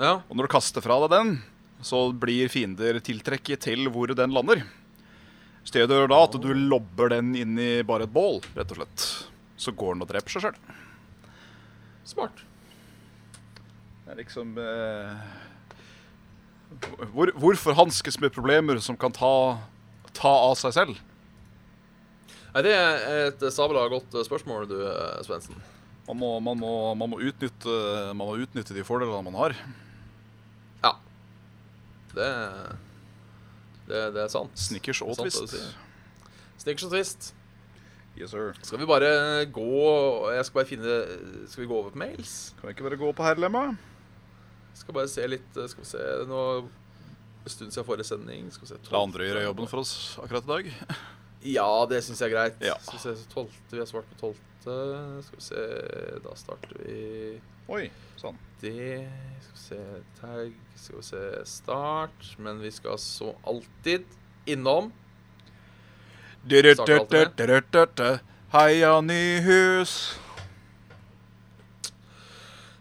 [0.00, 0.20] Ja.
[0.28, 1.32] Og når du kaster fra deg den,
[1.84, 4.64] så blir fiender tiltrekket til hvor den lander.
[5.64, 9.06] Stedet gjør da at du lobber den inn i bare et bål, rett og slett.
[9.60, 10.56] Så går den og dreper seg sjøl.
[12.08, 12.40] Smart.
[14.04, 15.20] Det er liksom eh,
[17.12, 19.60] hvor, Hvorfor hanskes med problemer som kan ta,
[20.16, 20.98] ta av seg selv?
[22.50, 25.58] Nei, Det er et sabla godt eh, spørsmål, du, eh, Svendsen.
[26.08, 26.58] Man må, man,
[26.98, 27.74] man, må utnytte,
[28.18, 29.54] man må utnytte de fordelene man har.
[30.82, 30.94] Ja.
[32.10, 32.30] Det,
[33.86, 34.56] det, det er sant.
[34.58, 35.54] Snickers og twist.
[36.58, 37.30] Snickers og twist.
[38.18, 38.50] Yes, sir.
[38.66, 39.68] Skal vi bare gå
[40.34, 40.96] Jeg skal bare finne
[41.48, 42.32] Skal vi gå over på mails?
[42.58, 43.62] Kan vi ikke bare gå på herrelemma?
[44.76, 48.50] Skal bare se litt eh, Skal vi se Nå En stund siden forrige sending.
[48.52, 50.98] Skal vi se La andre gjøre jobben for oss akkurat i dag.
[51.42, 52.56] Ja, det syns jeg er greit.
[52.60, 52.74] Ja.
[52.80, 53.48] Skal vi se, så 12.
[53.70, 54.34] Vi har svart på 12.
[54.60, 55.60] Skal vi se
[56.20, 57.40] Da starter vi
[57.72, 57.86] Oi,
[58.20, 58.36] sånn.
[58.60, 59.08] det
[59.40, 59.78] Skal vi se
[60.20, 62.26] Tag Skal vi se Start.
[62.38, 64.04] Men vi skal så alltid
[64.46, 64.92] innom
[68.52, 69.92] Heia Nyhus.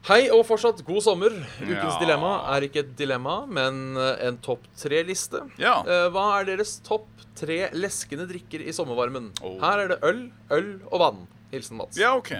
[0.09, 1.29] Hei og fortsatt god sommer.
[1.61, 1.99] Ukens Ja.
[2.01, 5.43] dilemma er ikke et dilemma, men en topp tre-liste.
[5.59, 5.81] Ja.
[5.85, 7.05] Eh, Hva er deres topp
[7.39, 9.32] tre leskende drikker i sommervarmen?
[9.41, 9.58] Oh.
[9.63, 10.23] Her er det øl,
[10.56, 11.28] øl og vann.
[11.54, 11.97] Hilsen Mats.
[11.97, 12.34] Ja, OK.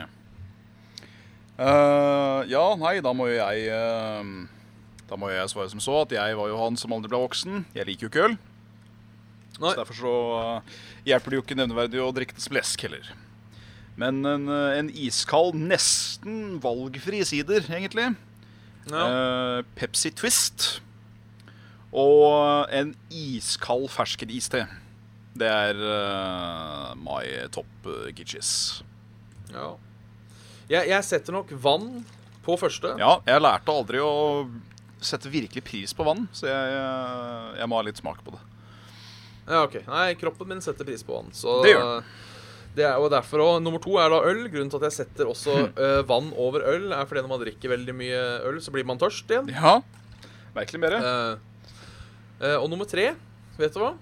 [1.60, 4.24] Uh, ja, nei, da må jo jeg uh,
[5.10, 7.66] Da må jeg svare som så at jeg var jo han som aldri ble voksen.
[7.76, 8.38] Jeg liker jo ikke øl.
[9.60, 9.74] Nei.
[9.74, 10.78] Så derfor så uh,
[11.10, 13.12] hjelper det jo ikke nevneverdig å drikke det som lesk heller.
[14.00, 18.14] Men en, en iskald, nesten valgfri sider, egentlig.
[18.88, 19.02] Ja.
[19.76, 20.70] Pepsi Twist.
[21.92, 24.64] Og en iskald ferskeniste.
[25.40, 27.24] Det er uh, my
[27.56, 28.82] top uh, gitches.
[29.54, 29.76] ja.
[30.70, 32.04] Jeg, jeg setter nok vann
[32.46, 32.92] på første.
[33.02, 34.12] Ja, jeg lærte aldri å
[35.02, 38.42] sette virkelig pris på vann, så jeg, jeg, jeg må ha litt smak på det.
[39.48, 39.80] Ja, ok.
[39.88, 41.32] Nei, kroppen min setter pris på vann.
[41.34, 42.04] Så Det gjør
[42.78, 44.44] det er jo derfor også, Nummer to er da øl.
[44.52, 47.74] Grunnen til at jeg setter også eh, vann over øl, er fordi når man drikker
[47.74, 49.50] veldig mye øl, så blir man tørst igjen.
[49.52, 49.80] Ja,
[50.56, 50.98] merkelig mer.
[51.00, 51.74] Uh,
[52.44, 53.12] uh, og nummer tre,
[53.60, 53.94] vet du hva?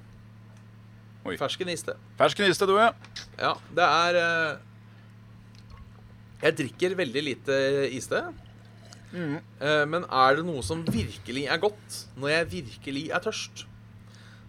[1.28, 1.36] Oi.
[1.40, 1.98] Fersken iste.
[2.20, 2.92] Fersken iste, du, ja.
[3.36, 4.60] Ja, det er eh,
[6.46, 7.58] Jeg drikker veldig lite
[7.92, 8.22] iste.
[9.12, 9.40] Mm.
[9.60, 13.66] Eh, men er det noe som virkelig er godt når jeg virkelig er tørst,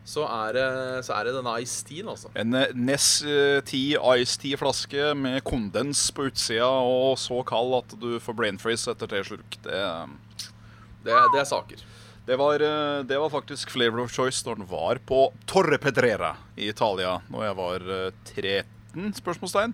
[0.08, 0.68] så er det,
[1.04, 2.30] så er det denne Ice teen, altså.
[2.38, 3.20] En eh, Ness
[3.68, 8.88] Tea Ice Tea-flaske med kondens på utsida og så kald at du får brain freeze
[8.90, 9.58] etter tre slurk.
[9.66, 9.82] Det,
[11.04, 11.84] Det, det er saker.
[12.28, 16.34] Det, var, eh, det var faktisk flavor of choice når den var på Torre Pedrera
[16.60, 19.14] i Italia når jeg var eh, 13?
[19.16, 19.72] spørsmålstegn.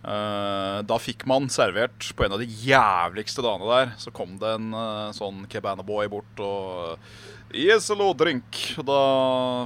[0.00, 4.54] Eh, da fikk man servert på en av de jævligste dagene der, så kom det
[4.56, 6.96] en eh, sånn Cabana Boy bort og
[7.50, 8.56] Yes, hello, drink.
[8.86, 9.00] Da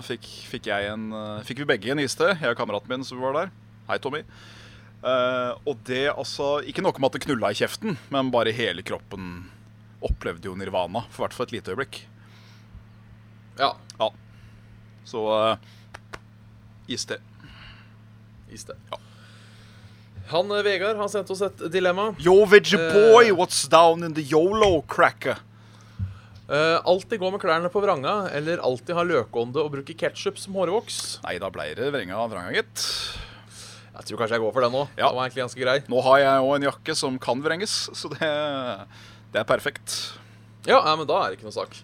[0.07, 3.37] fikk, fikk en eh, Fikk vi begge en iste, jeg og kameraten min som var
[3.39, 3.55] der.
[3.91, 4.25] Hei, Tommy.
[5.05, 8.83] Eh, og det altså Ikke nok med at det knulla i kjeften, men bare hele
[8.83, 9.45] kroppen
[10.03, 11.05] opplevde jo nirvana.
[11.13, 12.03] For hvert fall et lite øyeblikk.
[13.61, 13.75] Ja.
[14.01, 14.11] Ja.
[15.07, 15.57] Så uh,
[16.91, 17.21] iste.
[18.51, 18.77] Iste.
[18.91, 19.01] Ja.
[20.33, 22.15] Han eh, Vegard har sendt oss et dilemma.
[22.23, 25.37] Yo, veggie boy, uh, what's down in the yolo cracker?
[26.49, 30.57] Uh, alltid gå med klærne på vranga, eller alltid ha løkånde og bruke ketsjup som
[30.59, 30.99] hårvoks.
[31.25, 32.85] Nei, da ble det vrenga av vranga, gitt.
[33.95, 34.83] Jeg tror kanskje jeg går for den nå.
[34.99, 35.07] Ja.
[35.07, 35.77] Den var egentlig ganske grei.
[35.93, 38.31] Nå har jeg òg en jakke som kan vrenges, så det,
[39.35, 39.95] det er perfekt.
[40.65, 41.75] Ja, ja, men da er det ikke noe sak.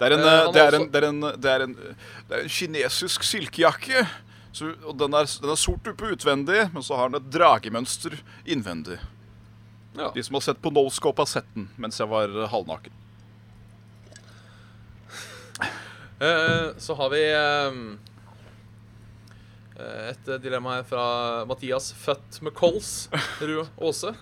[0.00, 1.72] Det er en, Eh, eh, han det har en, også- det en, det en,
[2.30, 4.04] det en kinesisk silkejakke.
[4.52, 8.16] Så, og den er, den er sort oppe utvendig, men så har den et dragemønster
[8.50, 8.96] innvendig.
[9.98, 10.08] Ja.
[10.14, 12.96] De som har sett på Noscope, har sett den mens jeg var eh, halvnaken.
[16.20, 17.98] Eh, så har vi ehm,
[19.78, 21.04] eh, et dilemma her fra
[21.48, 23.08] Mathias Født med kols.
[23.40, 24.12] Rue Aase.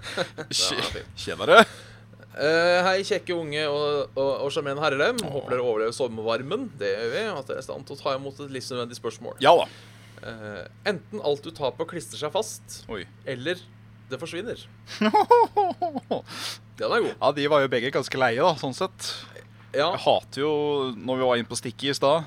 [1.18, 1.64] Tjenere.
[2.38, 5.18] Eh, hei, kjekke unge og, sjarmerende herrelem.
[5.27, 6.68] Håper dere overlever sommervarmen.
[6.79, 7.22] Det gjør vi.
[7.33, 9.40] At dere er i stand til å ta imot et livsnødvendig spørsmål.
[9.42, 9.66] Ja da.
[10.18, 13.05] Uh, enten alt du tar på, klistrer seg fast, Oi.
[13.27, 13.61] eller
[14.11, 14.59] det forsvinner.
[16.79, 17.12] Den er god.
[17.20, 19.12] Ja, de var jo begge ganske leie, da, sånn sett.
[19.74, 20.53] Ja, Jeg hater jo,
[20.96, 22.24] når vi var inne på sticky i stad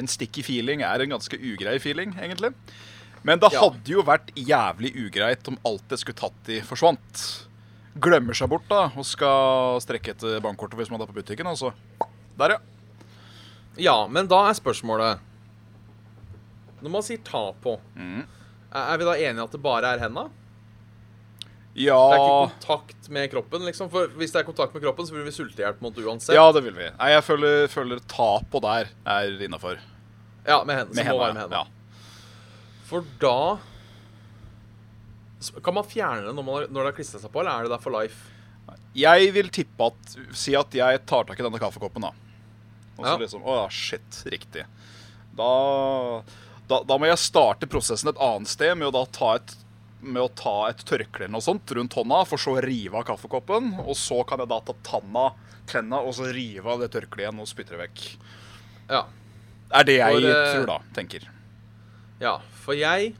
[0.00, 2.54] En sticky feeling er en ganske ugrei feeling, egentlig.
[3.22, 3.60] Men det Ja.
[3.66, 7.47] hadde jo vært jævlig ugreit om alt det skulle tatt i, forsvant.
[8.02, 11.48] Glemmer seg bort da og skal strekke etter bankkortet hvis man er på butikken.
[11.50, 11.72] altså.
[12.38, 12.58] Der, ja.
[13.88, 15.24] ja, men da er spørsmålet
[16.78, 18.20] Når man sier ta på, mm.
[18.70, 20.28] er vi da enige at det bare er henda?
[21.78, 23.90] Ja, Det er ikke kontakt med kroppen, liksom?
[23.90, 26.34] For hvis det er kontakt med kroppen, så vil vi sulte i mot uansett.
[26.34, 26.88] ja, det vil vi.
[26.98, 29.78] Nei, Jeg føler, føler ta på der er innafor.
[30.46, 30.96] Ja, med hendene.
[30.96, 31.66] Med hendene, med hendene.
[32.88, 33.58] For da
[35.62, 37.70] Kan man fjerne det når, man, når det har klistra seg på, eller er det
[37.76, 38.34] der for life?
[38.98, 42.10] Jeg vil tippe at Si at jeg tar tak i denne kaffekoppen, da.
[42.98, 43.16] Og så Ja.
[43.22, 44.22] liksom Å ja, shit.
[44.26, 44.64] Riktig.
[45.38, 46.22] Da,
[46.68, 49.54] da Da må jeg starte prosessen et annet sted med å da ta et
[50.00, 53.02] med å ta et tørkle eller noe sånt rundt hånda, for så å rive av
[53.08, 53.72] kaffekoppen.
[53.82, 55.24] Og så kan jeg da ta tanna,
[55.66, 58.04] tenna og så rive av det tørkleet igjen og spytte det vekk.
[58.92, 59.00] Ja.
[59.74, 60.76] Er det jeg For, tror, da.
[60.94, 61.26] Tenker.
[62.22, 62.36] ja.
[62.62, 63.16] For jeg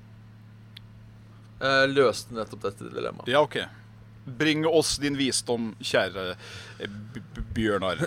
[1.91, 3.29] løste nettopp dette dilemmaet.
[3.29, 3.57] Ja, OK.
[4.39, 6.37] Bring oss din visdom, kjære
[6.79, 8.03] eh, B B Bjørnar.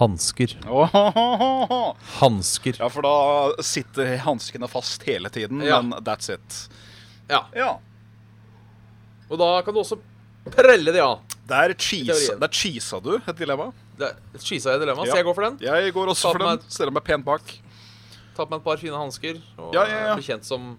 [0.00, 0.54] Hansker.
[2.20, 2.76] Hansker.
[2.78, 5.80] Ja, for da sitter hanskene fast hele tiden, Ja.
[5.82, 6.60] men that's it.
[7.30, 7.44] Ja.
[7.54, 7.72] Ja.
[9.30, 9.98] Og da kan du også
[10.50, 11.20] prelle de av.
[11.50, 13.72] Der cheesa, der cheesa du et dilemma.
[13.98, 15.10] Det er et dilemma, Ja.
[15.12, 15.58] så jeg går for den.
[15.60, 16.62] Jeg går også Ta for den.
[16.70, 17.42] Stiller meg pent bak.
[18.36, 20.14] Ta på meg et par fine hansker og Ja, ja, ja.
[20.18, 20.78] bli kjent som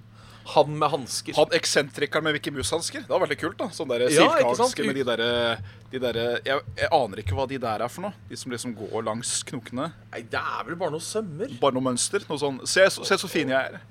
[0.52, 1.36] han med hansker.
[1.38, 3.04] Han eksentrikeren med Mickey Mouse-hansker.
[3.06, 3.58] Det var veldig kult.
[3.60, 5.28] da Sånn der Ja, silkehansker med de derre
[5.92, 8.14] de der, jeg, jeg aner ikke hva de der er for noe.
[8.30, 9.92] De som liksom går langs knokene.
[10.12, 11.52] Nei, det er vel bare noe sømmer.
[11.62, 12.24] Bare noe mønster.
[12.30, 13.82] Noe sånn Se, så- se så fin jeg er.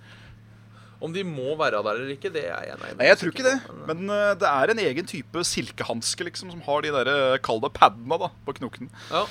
[1.01, 3.47] Om de må være der eller ikke, det er jeg nei, Nei, jeg tror ikke
[3.47, 3.55] det.
[3.89, 7.73] Men uh, det er en egen type silkehanske liksom, som har de der, kall det
[7.79, 8.91] paddene da, på knoken.
[9.09, 9.23] Ja.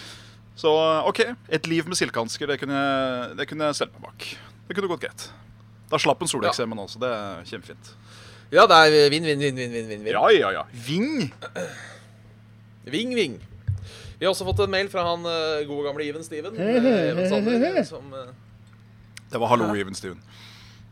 [0.59, 0.71] Så
[1.07, 1.21] OK,
[1.55, 4.25] et liv med silkehansker, det kunne jeg, det kunne jeg stelt meg bak.
[4.67, 5.29] Det kunne gått greit.
[5.89, 6.99] Da slapp en soleksemen også.
[7.01, 7.93] Det er kjempefint.
[8.51, 10.09] ja, det er vinn, vinn, vinn, vinn, vinn, vinn.
[10.11, 10.65] Ja, ja, ja.
[10.85, 11.29] Ving!
[12.89, 13.39] Ving, ving.
[14.19, 16.57] Vi har også fått en mail fra han eh, gode gamle Even Steven.
[16.59, 18.31] eh, Even Sander, som eh,
[19.31, 20.19] Det var hallo, Even Steven.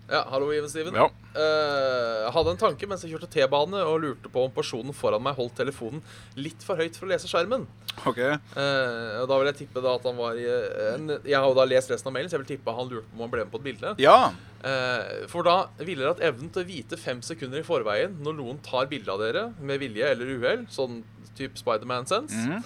[0.08, 0.96] Ja, hallo, Even Steven.
[0.96, 1.10] Ja.
[1.36, 5.36] Uh, hadde en tanke mens jeg kjørte T-bane og lurte på om personen foran meg
[5.38, 6.00] holdt telefonen
[6.40, 7.66] litt for høyt for å lese skjermen.
[8.08, 8.22] OK.
[8.22, 11.48] uh, og da vil jeg tippe da at han var i eh, en, Jeg har
[11.50, 13.34] jo da lest resten av mailen, så jeg vil tippe han lurte på om han
[13.34, 13.94] ble med på et bilde.
[14.02, 14.32] Ja.
[14.64, 18.40] Uh, for da ville dere hatt evnen til å vite fem sekunder i forveien når
[18.40, 21.02] noen tar bilde av dere med vilje eller uhell, sånn
[21.38, 22.48] type Spiderman-sense.
[22.48, 22.64] Mm.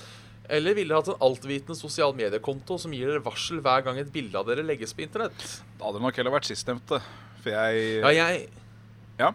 [0.52, 4.38] Eller ville hatt en altvitende sosial mediekonto som gir dere varsel hver gang et bilde
[4.38, 5.46] av dere legges på internett?
[5.80, 7.00] Da hadde det nok heller vært sistnevnte.
[7.42, 8.48] For jeg Ja, jeg
[9.20, 9.32] Ja.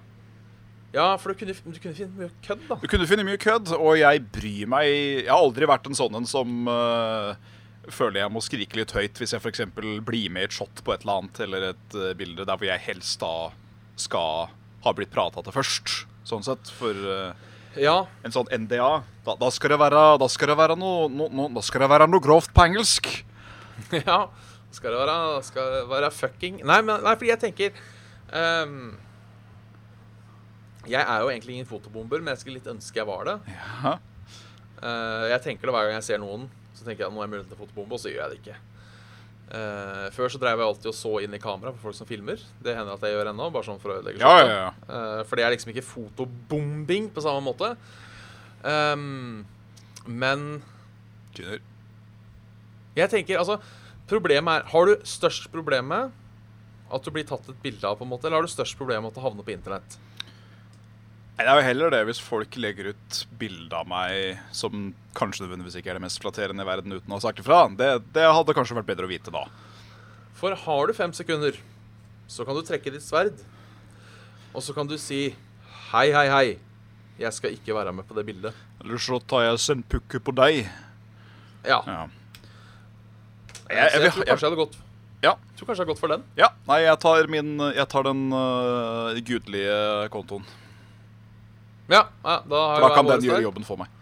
[0.96, 2.78] Ja, for du kunne, du kunne finne mye kødd, da.
[2.80, 6.16] Du kunne finne mye kødd, og jeg bryr meg Jeg har aldri vært en sånn
[6.16, 7.34] en som uh,
[7.92, 9.66] føler jeg må skrike litt høyt hvis jeg f.eks.
[9.76, 12.70] blir med i et shot på et eller annet, eller et uh, bilde der hvor
[12.70, 13.34] jeg helst da
[14.00, 14.48] skal
[14.86, 15.92] ha blitt prata til først.
[16.26, 16.72] Sånn sett.
[16.78, 18.90] For uh, Ja, en sånn NDA,
[19.26, 21.90] da, da skal det være, da skal det være noe no, no, Da skal det
[21.92, 23.10] være noe grovt på engelsk.
[24.08, 24.26] ja.
[24.72, 27.84] Skal det være, skal det være fucking Nei, men, nei fordi jeg tenker
[28.32, 28.96] ehm,
[30.86, 33.36] Jeg er jo egentlig ingen fotobomber, men jeg skulle litt ønske jeg var det.
[33.50, 33.96] Ja.
[34.76, 36.46] Uh, jeg tenker det hver gang jeg ser noen.
[36.76, 38.34] Så tenker jeg at nå er jeg muligheten til å fotobombe, og så gjør jeg
[38.34, 38.58] det ikke.
[39.46, 42.40] Uh, før så drev jeg alltid og så inn i kamera på folk som filmer.
[42.62, 44.70] Det hender at jeg gjør ennå, bare sånn for å ødelegge Ja, ja, ja.
[44.90, 47.76] Eh, for det er liksom ikke fotobombing på samme måte.
[48.66, 49.44] Um,
[50.06, 50.46] men
[51.36, 51.60] Junior.
[52.96, 53.58] jeg tenker altså
[54.08, 56.14] Problemet er Har du størst problem med
[56.86, 59.04] at du blir tatt et bilde av, på en måte, eller har du størst problem
[59.04, 59.96] med at det havner på internett?
[61.36, 65.76] Det er jo heller det hvis folk legger ut bilde av meg som kanskje nødvendigvis
[65.76, 67.66] ikke er det mest flatterende i verden uten å ha sagt ifra.
[67.76, 69.42] Det, det hadde kanskje vært bedre å vite da.
[70.38, 71.58] For har du fem sekunder,
[72.30, 73.36] så kan du trekke ditt sverd,
[74.54, 75.28] og så kan du si
[75.86, 76.46] Hei, hei, hei.
[77.20, 78.56] Jeg skal ikke være med på det bildet.
[78.82, 80.64] Eller så tar jeg sendpukke på deg.
[81.62, 81.78] Ja.
[81.86, 82.00] Ja.
[83.68, 84.80] Jeg, jeg jeg, jeg, tror kanskje jeg hadde gått
[85.24, 85.32] Ja.
[85.32, 86.24] Jeg tror kanskje jeg har gått for den.
[86.38, 86.50] ja.
[86.68, 89.76] Nei, jeg tar, min, jeg tar den uh, gudelige
[90.12, 90.44] kontoen.
[91.88, 93.92] Ja, ja da har da kan den gjøre jobben for meg.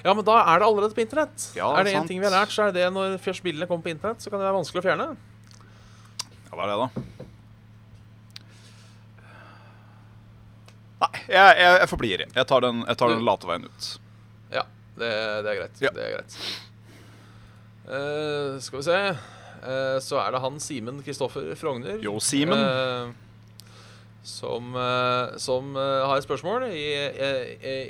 [0.00, 1.50] Ja, men da er det allerede på internett.
[1.58, 3.84] Ja, er det én ting vi har lært, så er det når først bildene kommer
[3.84, 5.08] på internett, så kan det være vanskelig å fjerne.
[6.46, 6.88] Ja, hva er det, da?
[11.00, 12.24] Nei, jeg, jeg, jeg forblir.
[12.28, 13.90] Jeg tar den, jeg tar den late veien ut.
[14.52, 14.64] Ja,
[15.00, 15.12] det,
[15.44, 15.84] det er greit.
[15.84, 15.92] Ja.
[15.96, 16.40] Det er greit.
[17.90, 18.98] Uh, skal vi se
[20.00, 21.98] Så er det han Simen Kristoffer Frogner.
[22.02, 22.58] Jo, Simen.
[22.58, 23.10] eh,
[24.24, 26.68] som eh, som eh, har et spørsmål.
[26.72, 27.30] I, i,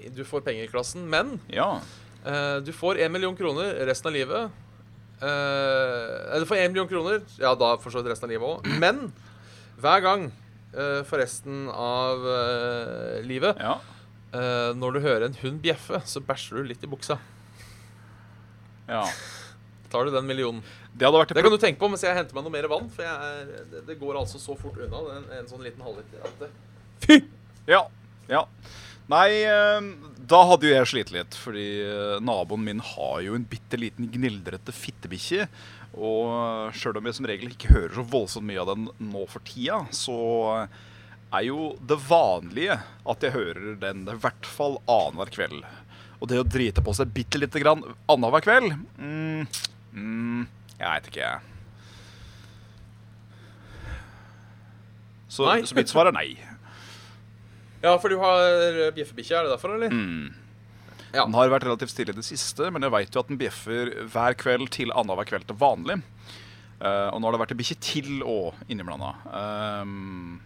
[0.06, 1.80] i du får pengeklassen, men Ja.
[2.24, 4.50] eh, du får én million kroner resten av livet.
[5.20, 8.70] Eh, du får én million kroner, ja, da for så vidt resten av livet òg.
[8.80, 9.12] Men
[9.82, 10.28] hver gang
[10.74, 13.78] eh, for resten av eh, livet ja.
[14.32, 17.16] Eh, når du hører en hund bjeffe, så bæsjer du litt i buksa.
[18.88, 19.04] ja.
[19.90, 20.62] Tar du den millionen?
[20.92, 22.86] Det Det kan du tenke på mens jeg henter meg noe mer vann.
[22.94, 26.22] For er, det, det går altså så fort unna, en, en sånn liten halvliter.
[26.24, 26.50] At det,
[27.06, 27.18] fy!
[27.70, 27.84] Ja.
[28.30, 28.44] ja.
[29.10, 29.88] Nei, eh,
[30.30, 34.06] da hadde jo jeg slitt litt, fordi eh, naboen min har jo en bitte liten
[34.12, 35.48] gnildrete fittebikkje.
[35.98, 39.42] Og sjøl om jeg som regel ikke hører så voldsomt mye av den nå for
[39.46, 40.20] tida, så
[41.30, 45.66] er jo det vanlige at jeg hører den i hvert fall annenhver kveld.
[46.20, 49.46] Og det å drite på seg bitte lite grann annenhver kveld mm,
[49.92, 50.46] mm,
[50.78, 51.40] Jeg veit ikke, jeg.
[55.30, 56.28] Så, så mitt svar er nei.
[57.80, 59.92] Ja, for du har bjeffebikkje, er det derfor, eller?
[59.94, 60.34] Mm.
[61.14, 61.24] Ja.
[61.24, 63.90] Den har vært relativt stille i det siste, men jeg veit jo at den bjeffer
[64.12, 66.00] hver kveld til annenhver kveld til vanlig.
[66.80, 69.02] Uh, og nå har det vært en bikkje til òg innimellom.
[69.26, 70.38] Um,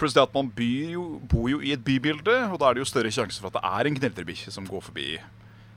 [0.00, 2.84] pluss det at man byr jo, bor jo i et bybilde, og da er det
[2.84, 5.08] jo større sjanse for at det er en gneldrebikkje som går forbi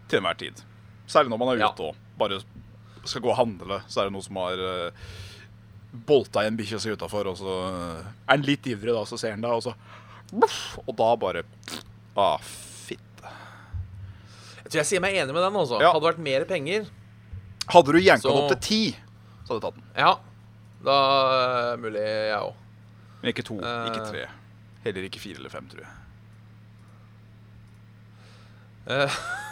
[0.09, 0.63] til enhver tid.
[1.07, 1.93] Særlig når man er ute òg.
[1.93, 2.41] og bare
[3.05, 5.07] skal gå og handle, så er det noen som har uh,
[6.07, 9.17] bolta i en bikkje er utafor, og så eh, er han litt ivrig, da, så
[9.21, 9.75] ser han deg, og så
[10.87, 11.43] Og da bare
[12.17, 13.29] Ah, fitte.
[14.63, 15.55] Jeg tror jeg sier meg enig med den.
[15.55, 15.77] altså.
[15.81, 15.91] Ja.
[15.93, 16.85] Hadde det vært mer penger,
[17.69, 18.81] Hadde du jenka den opp til ti,
[19.45, 19.85] så hadde du tatt den.
[19.97, 20.11] ja,
[20.83, 20.95] da
[21.73, 22.53] uh, mulig jeg òg.
[23.21, 24.25] Men ikke to, uh, ikke tre.
[24.83, 25.93] Heller ikke fire eller fem, tror jeg.
[28.93, 29.19] Eh,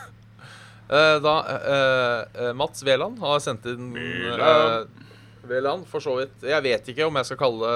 [0.92, 5.86] da eh, eh, Mats Veland har sendt inn Veland.
[5.86, 6.44] eh, for så vidt.
[6.44, 7.72] Jeg vet ikke om jeg skal kalle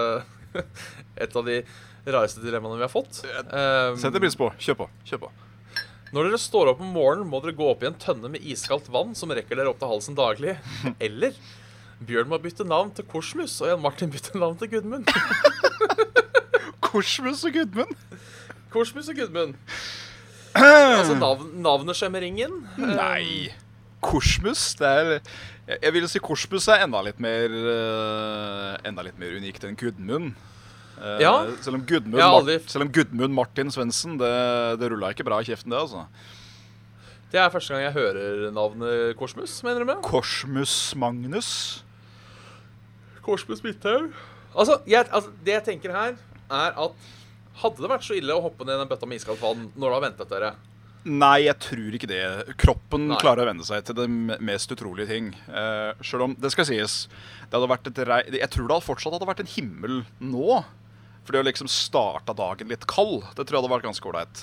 [0.55, 0.65] det
[1.23, 1.61] et av de
[2.05, 3.21] rareste dilemmaene vi har fått.
[3.25, 4.51] Eh, Setter pris på.
[4.61, 4.89] Kjør på.
[5.07, 5.31] Kjør på.
[6.15, 8.91] Når dere står opp om morgenen, må dere gå opp i en tønne med iskaldt
[8.93, 10.57] vann som rekker dere opp til halsen daglig.
[11.05, 11.35] Eller
[12.05, 15.07] Bjørn må bytte navn til Korsmus, og Jan Martin bytte navn til Gudmund.
[16.85, 17.95] Korsmus og Gudmund.
[18.75, 19.55] Korsmus og Gudmund.
[20.55, 22.53] Altså navn, navnet Skjemmeringen.
[22.79, 23.27] Eh, Nei.
[24.05, 25.07] Korsmus, det er
[25.65, 29.75] Jeg, jeg vil si Korsmus er enda litt mer uh, Enda litt mer unikt enn
[29.79, 30.35] Gudmund.
[30.99, 31.31] Uh, Ja.
[31.65, 34.29] Selv om Gudmund, Mart- selv om Gudmund Martin Svendsen, det,
[34.79, 36.05] det rulla ikke bra i kjeften, det, altså.
[37.33, 39.99] Det er første gang jeg hører navnet Korsmus, mener du med?
[40.05, 41.49] Korsmus Magnus.
[43.25, 44.13] Korsmus Midthaug.
[44.55, 46.13] Altså, jeg, altså, det jeg tenker her,
[46.53, 47.09] er at
[47.61, 49.87] hadde det vært så ille å hoppe ned i den bøtta med iskaldt vann når
[49.89, 50.55] du har ventet dere
[51.05, 52.21] Nei, jeg tror ikke det.
[52.57, 53.17] Kroppen Nei.
[53.21, 54.07] klarer å venne seg til det
[54.41, 55.27] mest utrolige ting.
[55.45, 56.95] Uh, Sjøl om det skal sies
[57.45, 60.63] det hadde vært et rei Jeg tror det hadde fortsatt hadde vært en himmel nå.
[61.21, 64.41] For det å liksom starta dagen litt kald, det tror jeg hadde vært ganske ålreit.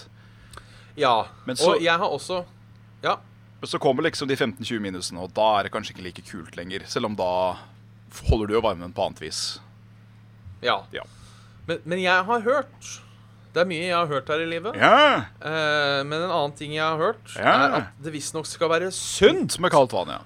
[0.94, 1.26] Ja.
[1.46, 2.44] Men så- Og jeg har også
[3.02, 3.16] Ja.
[3.60, 6.56] Men så kommer liksom de 15-20 minusene, og da er det kanskje ikke like kult
[6.56, 6.86] lenger.
[6.86, 7.58] Selv om da
[8.30, 9.58] holder du jo varmen på annet vis.
[10.62, 10.84] ja.
[10.92, 11.02] Ja.
[11.68, 12.88] Men, men jeg har hørt
[13.54, 14.76] Det er mye jeg har hørt her i livet.
[14.80, 15.24] Ja.
[15.44, 17.52] Eh, men en annen ting jeg har hørt, Ja.
[17.52, 20.22] er at det visstnok skal være sunt med kaldt vann, ja.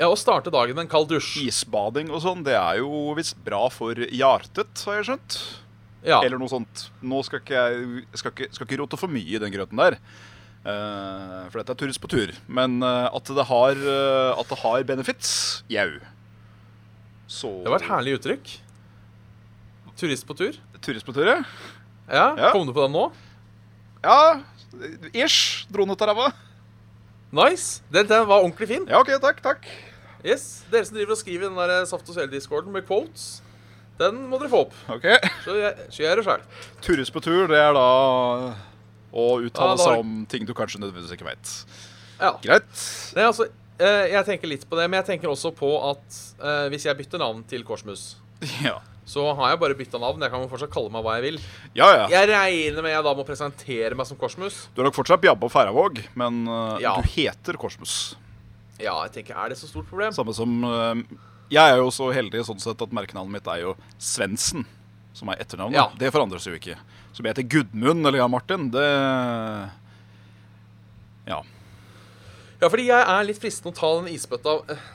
[0.00, 1.36] ja, å starte dagen med en kald dusj.
[1.46, 5.38] Isbading og sånn, det er jo visst bra for hjertet, har jeg skjønt.
[6.02, 6.18] Ja.
[6.22, 6.88] Eller noe sånt.
[7.02, 9.96] Nå skal ikke jeg skal ikke, skal ikke rote for mye i den grøten der.
[10.66, 12.34] Eh, for dette er turist på tur.
[12.50, 15.32] Men eh, at, det har, eh, at det har benefits,
[15.70, 15.90] jau.
[17.30, 18.58] Så Det var et herlig uttrykk.
[19.98, 20.56] Turist på tur.
[20.84, 21.38] Turist på tur, ja?
[22.08, 22.52] Ja, Ja.
[22.54, 23.08] Kom du på den nå?
[24.04, 24.40] Ja,
[25.12, 25.66] ish.
[25.72, 26.28] Dro den ut av ræva.
[27.34, 27.82] Nice.
[27.92, 28.86] Den, den var ordentlig fin.
[28.88, 29.66] Ja, OK, takk, takk.
[30.24, 33.42] Yes, Dere som driver og skriver i den der Saft og Svele-discorden med quotes,
[34.00, 34.74] den må dere få opp.
[34.94, 35.04] Ok.
[35.44, 35.54] Så
[36.02, 36.42] gjør det sjøl.
[36.86, 37.84] Turist på tur, det er da
[39.08, 41.52] å uttale Ja, seg om ting du kanskje nødvendigvis ikke veit.
[42.18, 42.32] Ja.
[42.42, 42.82] Greit.
[43.16, 43.46] Nei, altså,
[43.78, 46.98] eh, jeg tenker litt på det, men jeg tenker også på at eh, hvis jeg
[46.98, 48.12] bytter navn til Korsmus,
[48.62, 48.78] Ja.
[49.08, 50.20] Så har jeg bare bytta navn.
[50.20, 51.38] Jeg kan jo fortsatt kalle meg hva jeg vil.
[51.78, 52.06] ja, ja.
[52.12, 54.66] Jeg regner med jeg da må presentere meg som Korsmus.
[54.76, 56.92] Du er nok fortsatt Bjabbe og Færøyvåg, men uh, Ja.
[57.00, 57.94] du heter Korsmus.
[58.78, 60.12] Ja, jeg tenker, Er det så stort problem?
[60.14, 60.92] Samme som uh,
[61.50, 64.66] Jeg er jo så heldig sånn sett at merkenavnet mitt er jo Svendsen,
[65.16, 65.80] som er etternavnet.
[65.80, 65.88] Ja.
[65.98, 66.76] Det forandres jo ikke.
[67.16, 68.84] Som jeg heter Gudmund eller Jan Martin, det
[71.28, 71.40] Ja.
[72.60, 74.86] Ja, fordi jeg er litt fristende å ta den isbøtta eh,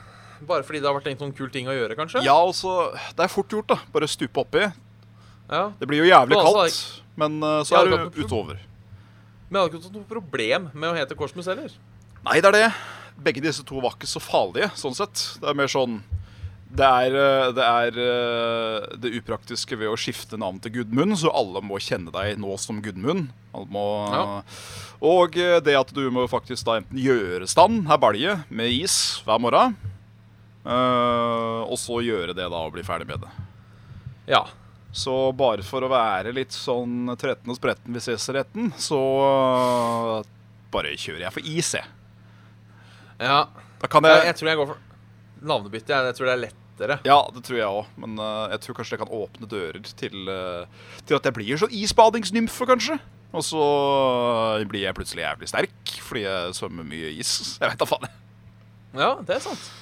[0.42, 2.24] bare fordi det har vært en sånn kul ting å gjøre, kanskje.
[2.26, 3.78] Ja, altså Det er fort gjort, da.
[3.94, 4.66] Bare stupe oppi.
[5.50, 5.68] Ja.
[5.78, 8.58] Det blir jo jævlig kaldt, altså, kaldt, men uh, så er det du utover.
[9.48, 11.74] Men jeg hadde ikke hatt noe problem med å hete Korsmus heller.
[12.24, 12.68] Nei, det er det.
[13.24, 15.20] Begge disse to var ikke så farlige, sånn sett.
[15.38, 16.00] Det er mer sånn
[16.74, 21.30] Det er eh, det, er, eh, det upraktiske ved å skifte navn til Gudmund, så
[21.30, 23.28] alle må kjenne deg nå som Gudmund.
[23.70, 24.24] Må, Ja.
[25.04, 29.38] Og det at du må faktisk da enten gjøre stand her balje med is hver
[29.44, 29.76] morgen,
[30.64, 33.32] og så gjøre det da og bli ferdig med det.
[34.26, 34.46] Ja.
[34.94, 40.28] Så bare for å være litt sånn tretten og spretten ved ser retten så eh,
[40.74, 41.88] bare kjører jeg for is, jeg.
[43.18, 43.40] ja.
[43.84, 44.84] Jeg, jeg jeg tror jeg går for
[45.44, 45.90] navnebytte.
[45.92, 46.98] Jeg, jeg tror det er lettere.
[47.04, 47.90] Ja, det tror jeg òg.
[48.00, 51.60] Men uh, jeg tror kanskje det kan åpne dører til, uh, til at jeg blir
[51.60, 52.96] sånn isbadingsnymfe, kanskje.
[53.34, 53.64] og så
[54.70, 57.34] blir jeg plutselig jævlig sterk fordi jeg svømmer mye is.
[57.58, 58.12] Jeg vet da faen.
[58.94, 59.72] Ja, det er sant.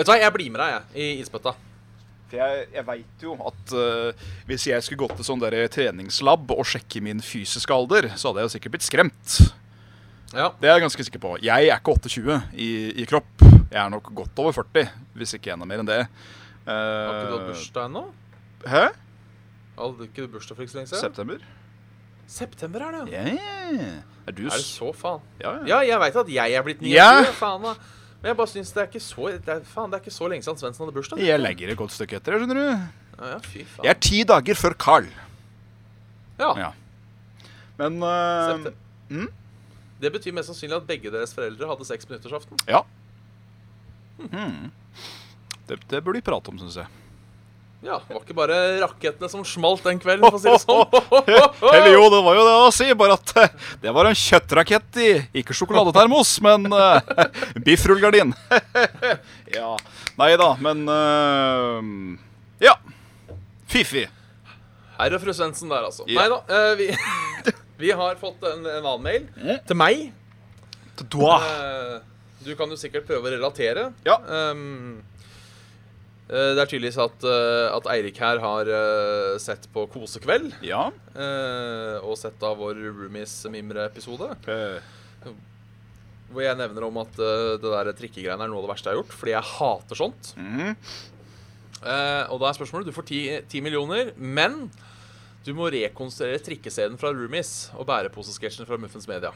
[0.00, 1.52] Vet du hva, jeg blir med deg, jeg, i isbøtta.
[2.30, 6.52] For jeg, jeg veit jo at uh, hvis jeg skulle gått til sånn der treningslab
[6.54, 9.34] og sjekke min fysiske alder, så hadde jeg jo sikkert blitt skremt.
[10.32, 10.52] Ja.
[10.62, 11.34] Det er jeg ganske sikker på.
[11.42, 12.70] Jeg er ikke 28 i,
[13.02, 13.44] i kropp.
[13.44, 14.88] Jeg er nok godt over 40,
[15.18, 16.00] hvis ikke enda mer enn det.
[16.70, 18.04] Har ikke du hatt Eh, bursdag ennå?
[18.70, 18.84] Hæ?
[19.80, 21.02] Hadde ikke du bursdag for ikke så lenge siden?
[21.02, 21.44] September?
[22.30, 23.06] September er det, jo.
[23.10, 24.02] Yeah.
[24.30, 25.24] Er du Er det så faen?
[25.42, 25.64] Ja, ja.
[25.74, 27.32] Ja, jeg veit at jeg er blitt 29, Ja.
[27.42, 27.74] faen da.
[28.20, 30.28] Men jeg bare syns det er ikke så det er, Faen, det er ikke så
[30.28, 31.22] lenge siden Svendsen hadde bursdag.
[31.24, 32.66] Jeg legger et godt stykke etter, skjønner du.
[32.66, 33.84] Ja, ja, fy faen.
[33.86, 35.08] Jeg er ti dager før Carl.
[36.40, 36.50] Ja.
[36.60, 36.70] Ja.
[37.80, 38.68] Men uh,
[39.08, 39.28] mm?
[40.00, 42.60] Det betyr mest sannsynlig at begge deres foreldre hadde sex på nyttårsaften.
[42.68, 42.84] Ja.
[44.20, 44.68] Mm.
[45.68, 46.99] Det, det burde de prate om, syns jeg.
[47.80, 51.70] Ja, Det var ikke bare rakettene som smalt den kvelden, for å si det sånn.
[51.74, 55.00] Eller jo, det var jo det å si, bare at eh, det var en kjøttrakett
[55.00, 55.10] i
[55.40, 57.00] Ikke sjokoladetermos, men uh,
[57.64, 58.34] biffrullegardin.
[59.58, 59.74] ja.
[60.20, 61.80] Nei da, men uh,
[62.60, 62.76] Ja.
[63.70, 64.04] Fifi.
[65.00, 66.04] Herr og fru Svendsen der, altså.
[66.10, 66.20] Ja.
[66.20, 66.40] Nei da.
[66.44, 66.90] Uh, vi,
[67.80, 70.10] vi har fått en, en annen mail til meg.
[71.00, 72.00] Eh,
[72.44, 73.90] du kan jo sikkert prøve å relatere.
[74.06, 74.18] Ja.
[74.52, 75.19] Um, eh,
[76.30, 80.52] det er tydeligvis at, eh, at Eirik her har eh, sett på Kosekveld.
[80.62, 80.84] Ja.
[81.14, 84.28] eh, og sett av vår Roomies Mimre-episode.
[84.46, 85.32] Eh,
[86.30, 88.94] Hvor jeg nevner om at eh, det der trikkegreiene er noe av det verste jeg
[88.94, 89.16] har gjort.
[89.18, 90.30] Fordi jeg hater sånt.
[90.38, 90.70] Mm.
[91.80, 93.20] Eh, og da er spørsmålet Du får ti,
[93.50, 94.68] ti millioner, men
[95.46, 99.30] du må rekonstruere trikkescenen fra Roomies og bæreposesketsjen fra Muffens Media.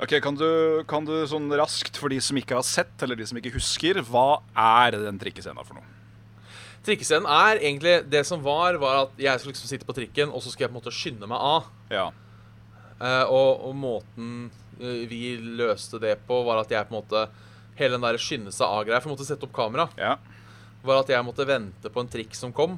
[0.00, 0.46] Ok, kan du,
[0.88, 3.98] kan du sånn raskt, for de som ikke har sett, eller de som ikke husker,
[4.08, 5.96] hva er den trikkescenen for noe?
[6.86, 10.40] Trikkescenen er egentlig Det som var, var at jeg skulle liksom sitte på trikken, og
[10.42, 11.68] så skulle jeg på en måte skynde meg av.
[11.92, 12.06] Ja.
[13.00, 14.32] Uh, og, og måten
[14.76, 17.22] eh, vi løste det på, var at jeg på en måte
[17.78, 20.18] Hele den der skynde seg av-greia, for jeg måtte sette opp kamera, Ja.
[20.84, 22.74] var at jeg måtte vente på en trikk som kom,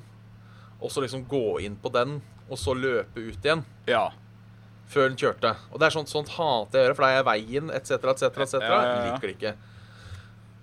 [0.78, 3.64] og så liksom gå inn på den, og så løpe ut igjen.
[3.90, 4.12] Ja.
[4.92, 5.56] Før den kjørte.
[5.72, 7.98] Og det er sånt, sånt hater jeg å gjøre, for da er jeg veien, etc.,
[8.12, 8.54] etc., etc.
[8.60, 9.02] Ja, ja, ja.
[9.08, 9.54] Liker det ikke.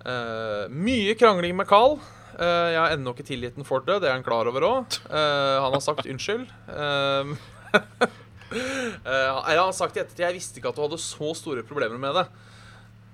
[0.00, 1.98] Uh, mye krangling med Carl.
[2.40, 5.00] Eh, jeg har ennå ikke tilgitt den for det, det er han klar over òg.
[5.10, 6.48] han har sagt unnskyld.
[8.50, 11.62] jeg eh, han har sagt i ettertid Jeg visste ikke at du hadde så store
[11.66, 12.26] problemer med det.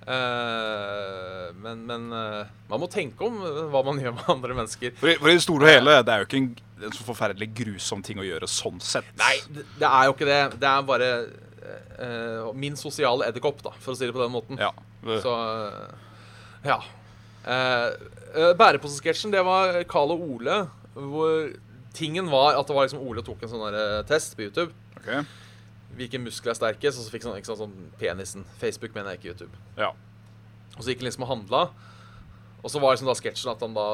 [0.06, 4.94] Eh, men men eh, man må tenke om eh, hva man gjør med andre mennesker.
[5.00, 6.52] For, for i det store og hele, det er jo ikke en,
[6.86, 9.08] en så forferdelig grusom ting å gjøre sånn sett.
[9.18, 10.40] Nei, det, det er jo ikke det.
[10.62, 11.10] Det er bare
[11.98, 14.62] eh, min sosiale edderkopp, for å si det på den måten.
[14.62, 14.70] Ja.
[15.24, 16.06] Så eh,
[16.70, 16.78] ja.
[17.46, 20.58] Uh, Bæreposesketsjen, det var Carl og Ole.
[20.96, 21.50] Hvor
[21.96, 24.72] tingen var at det var liksom Ole tok en sånn eh, test på YouTube.
[24.98, 25.24] Okay.
[25.96, 28.44] Hvilke muskler er sterkest, og så fikk sånn, ikke sant, sånn penisen.
[28.60, 29.62] Facebook mener jeg ikke YouTube.
[29.78, 29.94] Ja.
[30.76, 31.62] Og så gikk han liksom og handla.
[32.62, 33.88] Og så var liksom da sketsjen at han da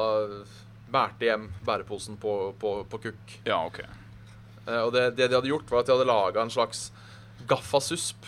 [0.93, 3.35] bærte hjem bæreposen på, på, på kukk.
[3.47, 3.83] Ja, ok.
[4.67, 6.87] Uh, og det, det de hadde gjort, var at de hadde laga en slags
[7.47, 8.27] gaffasusp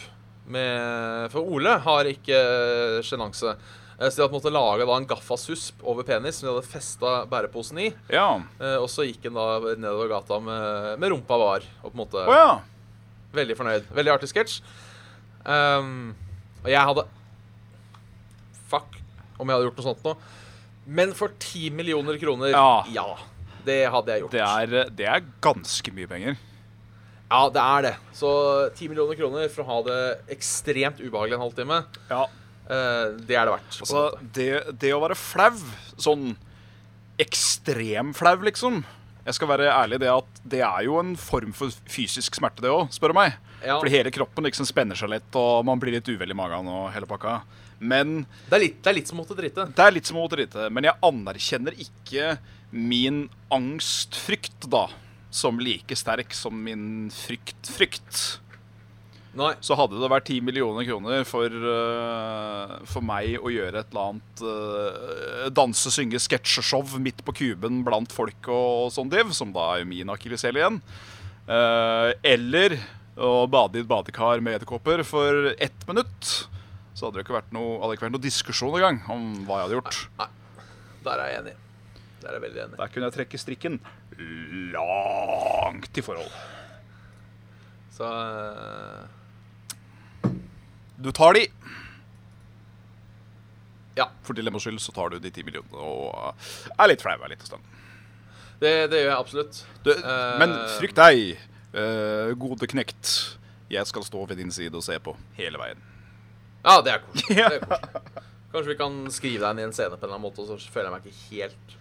[0.51, 2.37] med For Ole har ikke
[3.05, 3.55] sjenanse.
[3.55, 7.11] Eh, Så de hadde måttet lage da en gaffasusp over penis som de hadde festa
[7.31, 7.89] bæreposen i.
[8.11, 8.41] Ja.
[8.59, 11.67] Eh, Og så gikk han da nedover gata med, med rumpa var.
[11.83, 12.57] Og på en måte oh, ja.
[13.35, 13.87] Veldig fornøyd.
[13.95, 14.57] Veldig artig sketsj.
[15.45, 16.15] Um,
[16.63, 17.03] og jeg hadde
[18.71, 18.95] Fuck
[19.37, 20.13] om jeg hadde gjort noe sånt nå.
[20.99, 23.07] Men for ti millioner kroner, Ja.
[23.65, 24.35] Det hadde jeg gjort.
[24.35, 26.35] Det er, det er ganske mye penger.
[27.31, 27.93] Ja, det er det.
[28.13, 28.29] Så
[28.77, 30.01] ti millioner kroner for å ha det
[30.35, 31.79] ekstremt ubehagelig en halvtime,
[32.11, 32.25] Ja.
[32.69, 33.79] Eh, det er det verdt.
[33.85, 34.03] Altså,
[34.35, 34.49] det,
[34.81, 35.53] det å være flau,
[36.01, 36.35] sånn
[37.21, 38.81] ekstrem flau, liksom
[39.25, 42.69] Jeg skal være ærlig det at det er jo en form for fysisk smerte, det
[42.69, 43.37] òg, spør du meg.
[43.63, 43.79] Ja.
[43.79, 46.91] Fordi hele kroppen liksom spenner seg litt, og man blir litt uvel i magen og
[46.93, 47.39] hele pakka.
[47.79, 49.65] Men Det er litt, det er litt som å måtte drite.
[49.75, 50.67] det er litt som å måtte drite.
[50.69, 52.35] Men jeg anerkjenner ikke
[52.69, 53.23] min
[53.55, 54.85] angstfrykt, da,
[55.33, 58.39] som like sterk som min frykt-frykt.
[59.35, 59.51] Nei.
[59.63, 64.13] Så hadde det vært 10 millioner kroner for, uh, for meg å gjøre et eller
[64.13, 69.73] annet uh, danse, synge, sketsjeshow midt på kuben blant folk og sånn div, som da
[69.75, 70.79] er min akilleshæl igjen.
[71.49, 72.77] Uh, eller
[73.15, 76.31] å bade i et badekar med edderkopper for ett minutt.
[76.95, 79.67] Så hadde det ikke vært noe, hadde ikke vært noe diskusjon engang om hva jeg
[79.67, 80.01] hadde gjort.
[80.21, 80.29] Nei,
[81.03, 81.55] Der er jeg enig.
[82.21, 82.79] Der er jeg veldig enig.
[82.79, 83.79] Der kunne jeg trekke strikken
[84.71, 86.31] langt i forhold.
[87.95, 88.07] Så
[90.97, 91.45] Du tar de.
[93.95, 94.09] Ja.
[94.27, 97.31] For dilemmas skyld så tar du de ti millionene og uh, er litt flau en
[97.31, 97.63] liten stund.
[98.59, 99.61] det, det gjør jeg absolutt.
[99.85, 101.39] Du, Eh, men frykt deg,
[101.75, 103.11] uh, gode knekt.
[103.71, 105.79] Jeg skal stå ved din side og se på hele veien.
[106.65, 107.37] Ja, det er koselig.
[107.37, 108.21] Det er koselig.
[108.55, 110.59] Kanskje vi kan skrive deg inn i en scene på en eller annen måte, og
[110.61, 111.73] så føler jeg meg ikke helt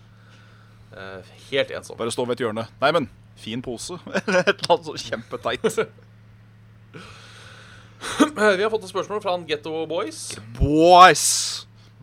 [0.98, 1.98] eh, Helt ensom.
[2.00, 2.64] Bare stå ved et hjørne.
[2.80, 3.06] Nei, men
[3.38, 3.98] fin pose.
[4.10, 5.68] Eller et eller annet så kjempeteit.
[8.34, 10.26] Vi har fått et spørsmål fra han Getto Boys.
[10.58, 11.26] Boys!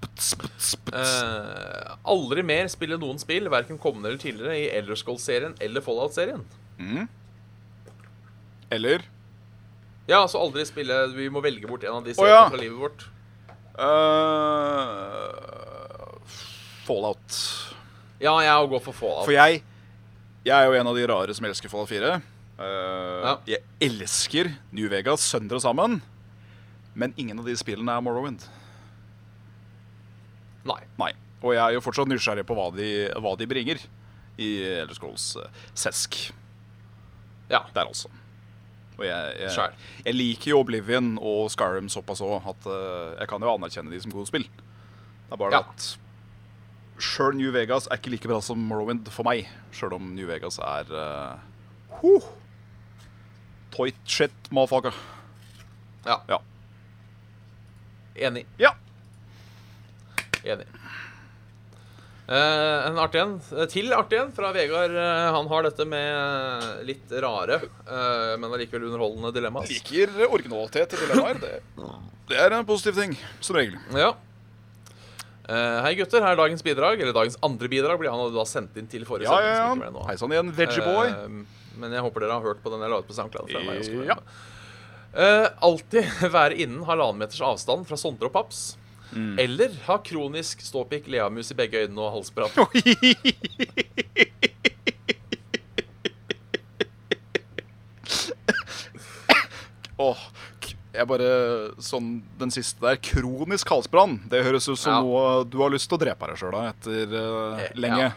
[0.01, 0.97] Buts, buts, buts.
[0.97, 6.41] Eh, aldri mer spille noen spill, verken kommende eller tidligere, i Elder Scrolls-serien eller Fallout-serien.
[6.82, 7.07] Mm.
[8.71, 9.03] Eller
[10.07, 12.49] Ja, altså aldri spille Vi må velge bort en av de seriene ja.
[12.49, 13.03] fra livet vårt.
[13.77, 15.01] Uh,
[16.88, 17.38] Fallout.
[18.21, 19.25] Ja, jeg går for Fallout.
[19.27, 19.61] For jeg
[20.45, 22.15] Jeg er jo en av de rare som elsker Fallout 4.
[22.57, 22.65] Uh,
[23.21, 23.36] Ja.
[23.45, 26.01] Jeg elsker New Vegas sønder og sammen.
[26.93, 28.43] Men ingen av de spillene er Morrowind.
[30.67, 30.81] Nei.
[30.99, 31.11] Nei.
[31.41, 33.81] Og jeg er jo fortsatt nysgjerrig på hva de, hva de bringer
[34.41, 34.49] i
[34.81, 36.17] Elder Scrolls eh, Sesk.
[37.51, 37.63] Ja.
[37.73, 38.11] Der altså.
[38.99, 39.71] Og jeg, jeg,
[40.05, 44.01] jeg liker jo Oblivion og Skyrim såpass òg at eh, jeg kan jo anerkjenne de
[44.03, 44.45] som gode spill.
[44.45, 45.63] Det er bare Ja.
[45.65, 49.49] at sjøl New Vegas er ikke like bra som Morrowind for meg.
[49.73, 51.39] Sjøl om New Vegas er uh,
[52.03, 52.27] huh.
[53.73, 54.93] Toit shit, motherfucker.
[56.05, 56.19] Ja.
[56.29, 56.37] Ja.
[58.16, 58.45] Enig.
[58.59, 58.74] Ja.
[60.43, 60.68] Enig.
[62.32, 63.34] Eh, en artig en.
[63.57, 64.93] eh, Til artig en fra Vegard.
[64.95, 67.57] Eh, han har dette med litt rare,
[67.88, 69.68] eh, men allikevel underholdende dilemmaer.
[69.72, 71.39] Liker originalitet i dilemmaer.
[71.41, 71.55] Det,
[72.32, 73.76] det er en positiv ting, som regel.
[73.99, 74.14] Ja.
[75.51, 76.22] Eh, hei, gutter.
[76.24, 77.01] Her er dagens bidrag.
[77.01, 80.05] Eller dagens andre bidrag blir han da sendt inn til forrige Ja, ja, ja.
[80.07, 81.12] Hei sann igjen, Veggieboy.
[81.12, 81.28] Eh,
[81.82, 83.51] men jeg håper dere har hørt på den jeg la ut på SoundCloud.
[83.51, 83.59] Ja.
[83.66, 84.24] meg
[85.14, 86.05] Eh, alltid
[86.38, 88.62] være innen halvannen meters avstand fra Sondre og Paps.
[89.12, 89.34] Mm.
[89.43, 92.53] Eller ha kronisk ståpikk, leamus i begge øynene og halsbrann.
[100.01, 100.22] oh,
[100.91, 101.28] jeg bare
[101.84, 102.99] Sånn den siste der.
[103.03, 104.20] Kronisk halsbrann.
[104.32, 105.01] Det høres ut som Ja.
[105.01, 107.99] noe du har lyst til å drepe deg sjøl av etter Eh, lenge.
[107.99, 108.12] ja.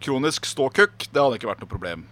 [0.00, 2.04] Kronisk ståkukk, det hadde ikke vært noe problem.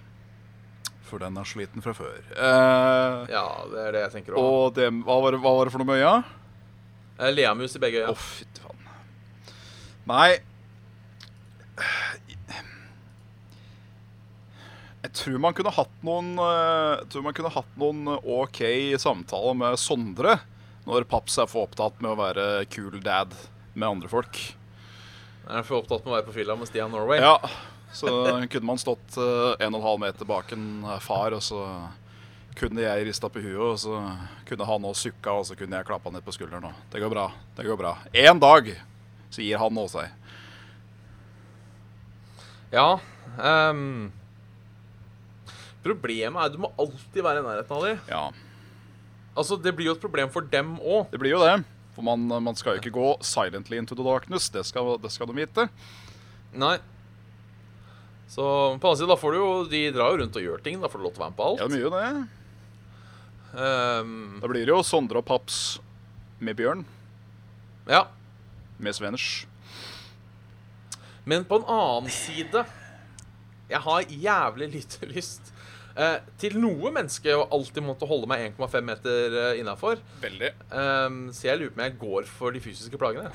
[1.11, 2.21] For den er sliten fra før.
[2.37, 4.45] Uh, Ja, det er det jeg tenker òg.
[4.47, 6.13] og det, hva, var, det- hva var det for noe med øya?
[7.21, 8.79] Eh, leamus i begge Å, oh, fytti faen.
[10.09, 10.39] Nei
[15.01, 18.61] Jeg tror man kunne hatt noen eh, Jeg tror man kunne hatt noen OK
[19.01, 20.39] samtaler med Sondre
[20.89, 23.35] når Paps er for opptatt med å være cool dad
[23.77, 24.39] med andre folk.
[25.47, 27.21] Er for opptatt med å være på fylla med Stian Norway.
[27.21, 27.37] Ja,
[27.93, 28.11] Så
[28.51, 31.65] kunne man stått eh, en og en halv meter bak en eh, far, og så
[32.59, 33.99] kunne jeg rista på huet, og så
[34.49, 36.69] kunne han også sukka, og så kunne jeg klappa ned på skulderen.
[36.71, 37.27] Og det går bra.
[37.57, 37.97] Det går bra.
[38.15, 38.71] Én dag
[39.31, 40.17] så gir han også seg.
[42.71, 43.01] Ja.
[43.39, 44.11] Um,
[45.83, 48.01] problemet er at du må alltid være i nærheten av dem.
[48.11, 48.25] Ja,
[49.39, 51.11] Altså, det blir jo et problem for dem òg.
[51.13, 51.63] det blir jo det.
[51.95, 54.51] For man, man skal jo ikke gå silently into the darkness.
[54.51, 55.69] Det skal, det skal de vite.
[56.53, 56.77] Nei.
[58.31, 60.63] Så på den annen side, da får du jo De drar jo rundt og gjør
[60.63, 60.79] ting.
[60.83, 61.63] Da får du lov til å være med på alt.
[61.65, 62.11] Ja, mye det.
[63.51, 65.81] Um, Da blir det jo Sondre og Paps
[66.39, 66.85] med Bjørn.
[67.91, 68.07] ja.
[68.81, 69.45] Med Svenners.
[71.29, 72.63] Men på en annen side
[73.69, 75.51] Jeg har jævlig lite lyst
[75.93, 80.01] eh, til noe menneske å alltid måtte holde meg 1,5 meter uh, innafor.
[80.23, 80.55] Veldig.
[81.35, 83.35] så jeg lurer på om jeg går for de fysiske plagene.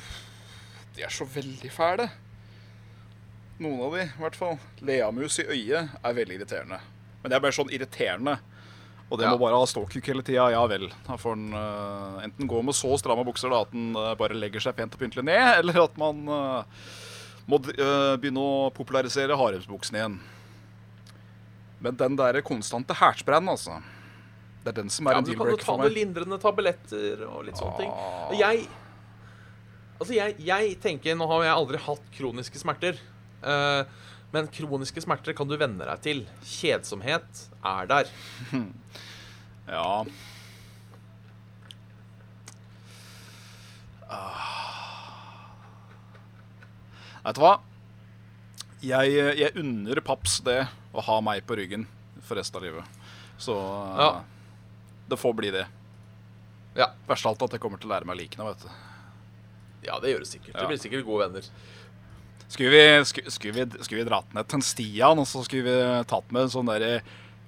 [0.96, 2.10] De er så veldig fæle.
[3.64, 4.58] Noen av de, i hvert fall.
[4.84, 6.82] Leamus i øyet er veldig irriterende.
[7.22, 8.38] Men det er bare sånn irriterende.
[9.06, 9.32] Og det Ja.
[9.32, 10.50] må bare ha ståkuk hele tida.
[10.52, 10.90] Ja vel.
[11.08, 14.34] Da får en uh, enten gå med så stramme bukser da, at en uh, bare
[14.34, 16.64] legger seg pent og pyntelig ned, eller at man uh,
[17.46, 20.16] må eh, begynne å popularisere haremsbuksene igjen.
[21.80, 23.78] Men den der konstante hertsbrennen, altså.
[24.64, 26.40] Det er den som er Ja, en men du kan jo ta for noen lindrende
[26.42, 27.86] tabletter og litt sånne.
[27.86, 28.32] Ah.
[28.32, 28.40] ting.
[28.42, 28.68] Jeg
[29.96, 32.98] Altså, jeg, jeg tenker Nå har jeg aldri hatt kroniske smerter.
[33.46, 33.86] Eh,
[34.36, 36.24] men kroniske smerter kan du venne deg til.
[36.44, 38.12] Kjedsomhet er der.
[39.66, 40.04] Ja.
[44.08, 44.52] Ah.
[47.26, 47.56] Vet du hva?
[48.86, 50.60] Jeg, jeg unner Paps det
[50.96, 51.88] å ha meg på ryggen
[52.26, 53.00] for resten av livet.
[53.42, 54.12] Så eh, Ja.
[55.10, 55.66] det får bli det.
[56.78, 58.46] Ja, Verst av alt at jeg kommer til å lære meg likene.
[58.52, 58.70] vet du.
[59.88, 60.54] ja det gjør det sikkert.
[60.54, 60.60] Ja.
[60.62, 61.50] Det blir sikkert gode venner.
[62.48, 65.66] Skulle vi, skulle, skulle vi, skulle vi dratt ned til en Stian, og så skulle
[65.66, 67.00] vi tatt med en sånn derre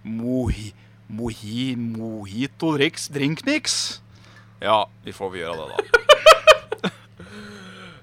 [0.07, 0.71] mohi,
[1.07, 3.77] mohi, mojito driks, drinkmix?
[4.63, 6.91] Ja, vi får vi gjøre det, da.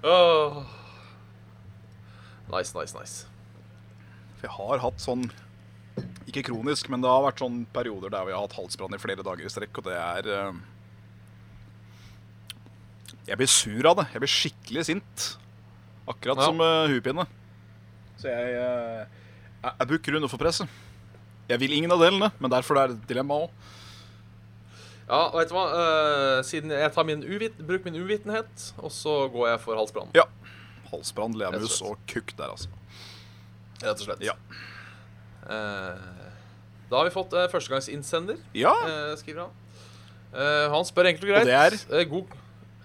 [0.14, 0.62] oh.
[2.54, 3.24] Nice, nice, nice.
[4.44, 5.26] Vi har hatt sånn
[6.30, 9.24] ikke kronisk, men det har vært sånn perioder der vi har hatt halsbrann i flere
[9.26, 10.62] dager i strekk, og det er eh,
[13.28, 14.06] Jeg blir sur av det.
[14.12, 15.26] Jeg blir skikkelig sint.
[16.08, 16.48] Akkurat Ja.
[16.50, 17.24] som uh, huepinne.
[18.20, 19.04] Så jeg, uh,
[19.62, 20.68] jeg, jeg booker under for presset.
[21.48, 23.50] Jeg vil ingen av delene, men derfor er det et dilemma òg.
[25.04, 25.64] Ja, og vet du hva?
[25.76, 30.12] Uh, siden jeg tar min uvit, bruker min uvitenhet, og så går jeg for halsbrann.
[30.16, 30.24] Ja.
[30.92, 32.68] Halsbrann, leamus og og kukk der, altså.
[33.82, 34.24] Rett og slett.
[34.24, 34.36] Ja.
[35.44, 36.30] Uh,
[36.88, 39.60] da har vi fått uh, førstegangsinnsender, Ja, eh, skriver han.
[40.34, 41.44] Eh, han spør enkelt og greit.
[41.44, 41.76] Og det er?
[41.94, 42.32] Eh, god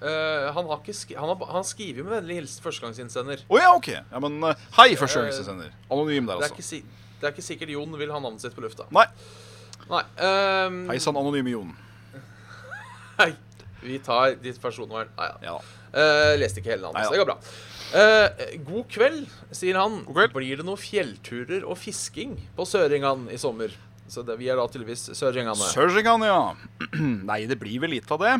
[0.02, 3.44] eh, han, har ikke han, har, han skriver med vennlig hilsen førstegangsinnsender.
[3.50, 3.92] Å ja, ok.
[3.98, 5.74] Ja, men uh, hei, førstegangsinnsender.
[5.90, 6.68] Anonym der, Det er, altså.
[6.70, 6.84] si
[7.20, 8.88] det er ikke sikkert Jon vil ha navnet sitt på lufta.
[8.96, 9.06] Nei.
[9.90, 10.04] Nei.
[10.24, 11.74] um, Hei sann, anonyme Jon.
[13.22, 13.34] hei.
[13.80, 15.12] Vi tar ditt personvern.
[15.18, 15.52] Nei, ja.
[15.52, 15.58] Ja.
[15.90, 17.38] Uh, leste ikke hele navnet, så det går bra.
[17.90, 19.22] Uh, god kveld,
[19.56, 20.02] sier han.
[20.08, 20.36] Kveld.
[20.36, 23.74] Blir det noen fjellturer og fisking på Søringan i sommer?
[24.10, 25.70] Så det, vi er da tydeligvis Søringane.
[25.74, 26.40] Søringan, ja.
[27.30, 28.38] Nei, det blir vel litt av det.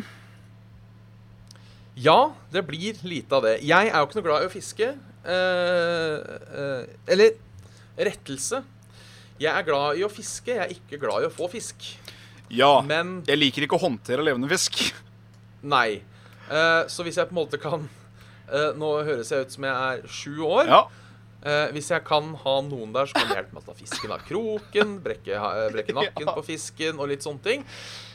[2.00, 3.56] Ja, det blir lite av det.
[3.66, 4.90] Jeg er jo ikke noe glad i å fiske.
[5.20, 6.16] Eh,
[6.62, 7.34] eh, eller
[8.00, 8.62] rettelse.
[9.40, 11.84] Jeg er glad i å fiske, jeg er ikke glad i å få fisk.
[12.52, 12.80] Ja.
[12.84, 14.80] Men Jeg liker ikke å håndtere levende fisk.
[15.74, 16.00] nei.
[16.50, 17.84] Eh, så hvis jeg på en måte kan
[18.50, 20.66] eh, Nå høres jeg ut som jeg er sju år.
[20.72, 20.80] Ja.
[21.40, 24.24] Eh, hvis jeg kan ha noen der som kan hjelpe meg å ta fisken av
[24.28, 25.38] kroken, brekke,
[25.76, 26.34] brekke nakken Ja.
[26.36, 27.62] på fisken og litt sånne ting,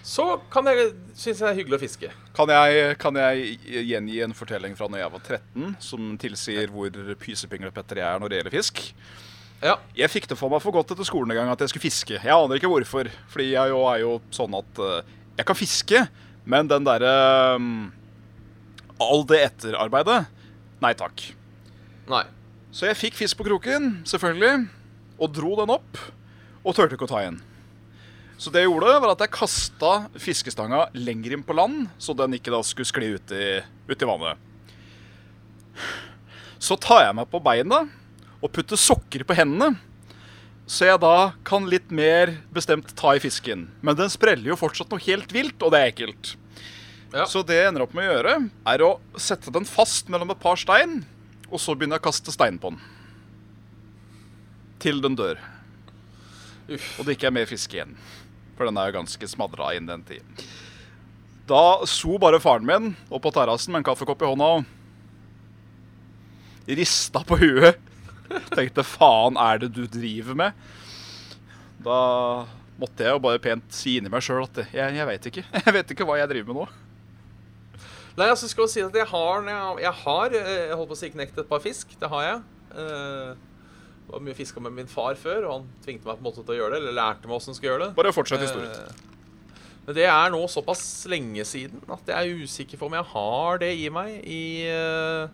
[0.06, 2.10] så kan jeg synes jeg det er hyggelig å fiske.
[2.38, 3.56] Kan jeg, kan jeg
[3.90, 8.30] gjengi en fortelling fra når jeg var 13, som tilsier hvor pysepinglepetter jeg er når
[8.30, 8.84] det gjelder fisk?
[9.64, 9.80] Ja.
[9.98, 12.20] Jeg fikk det for meg for godt etter skolen en gang at jeg skulle fiske.
[12.20, 16.04] Jeg aner ikke hvorfor, fordi jeg jo er jo sånn at eh, jeg kan fiske,
[16.46, 17.16] men den derre
[17.58, 17.72] um,
[19.02, 20.22] All det etterarbeidet
[20.86, 21.24] Nei takk.
[22.12, 22.22] Nei.
[22.76, 24.68] Så jeg fikk fisk på kroken, selvfølgelig,
[25.18, 25.98] og dro den opp,
[26.62, 27.42] og turte ikke å ta igjen.
[28.38, 32.36] Så det jeg gjorde, var at jeg kasta fiskestanga lenger inn på land, så den
[32.36, 33.48] ikke da skulle skli ut i,
[33.88, 34.42] ut i vannet.
[36.60, 37.86] Så tar jeg meg på beina
[38.42, 39.78] og putter sokker på hendene,
[40.66, 43.68] så jeg da kan litt mer bestemt ta i fisken.
[43.86, 46.34] Men den spreller jo fortsatt noe helt vilt, og det er ekkelt.
[47.14, 47.28] Ja.
[47.30, 48.36] Så det jeg ender opp med å gjøre,
[48.74, 51.04] er å sette den fast mellom et par stein,
[51.48, 52.82] og så begynner jeg å kaste stein på den.
[54.84, 55.40] Til den dør.
[56.66, 56.90] Uff.
[57.00, 57.94] Og det ikke er mer fisk igjen.
[58.56, 60.46] For den er jo ganske smadra inn den tid.
[61.50, 64.66] Da so bare faren min opp på terrassen med en kaffekopp i hånda og
[66.80, 67.78] rista på huet.
[68.56, 70.64] Tenkte faen er det du driver med?
[71.86, 72.00] Da
[72.80, 75.46] måtte jeg jo bare pent si inni meg sjøl at jeg, jeg veit ikke.
[75.66, 76.66] Jeg vet ikke hva jeg driver med nå.
[78.16, 79.48] Nei, altså skal jeg si at jeg har
[79.84, 81.92] Jeg, har eh, Jeg holdt på å si knekt et par fisk.
[82.00, 82.38] Det har jeg.
[82.72, 83.55] Eh, det
[84.10, 86.56] var mye fiska med min far før, og han tvingte meg på en måte til
[86.56, 86.82] å gjøre det.
[86.84, 87.96] Eller lærte meg åssen jeg skulle gjøre det.
[87.98, 88.72] Bare fortsett historien.
[88.72, 89.12] Eh,
[89.86, 93.60] Men det er nå såpass lenge siden at jeg er usikker på om jeg har
[93.62, 95.28] det i meg i eh,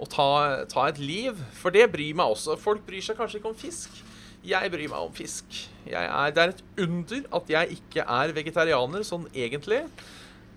[0.00, 0.28] å ta,
[0.72, 1.38] ta et liv.
[1.60, 2.56] For det bryr meg også.
[2.60, 4.02] Folk bryr seg kanskje ikke om fisk.
[4.44, 5.44] Jeg bryr meg om fisk.
[5.88, 9.82] Er, det er et under at jeg ikke er vegetarianer sånn egentlig.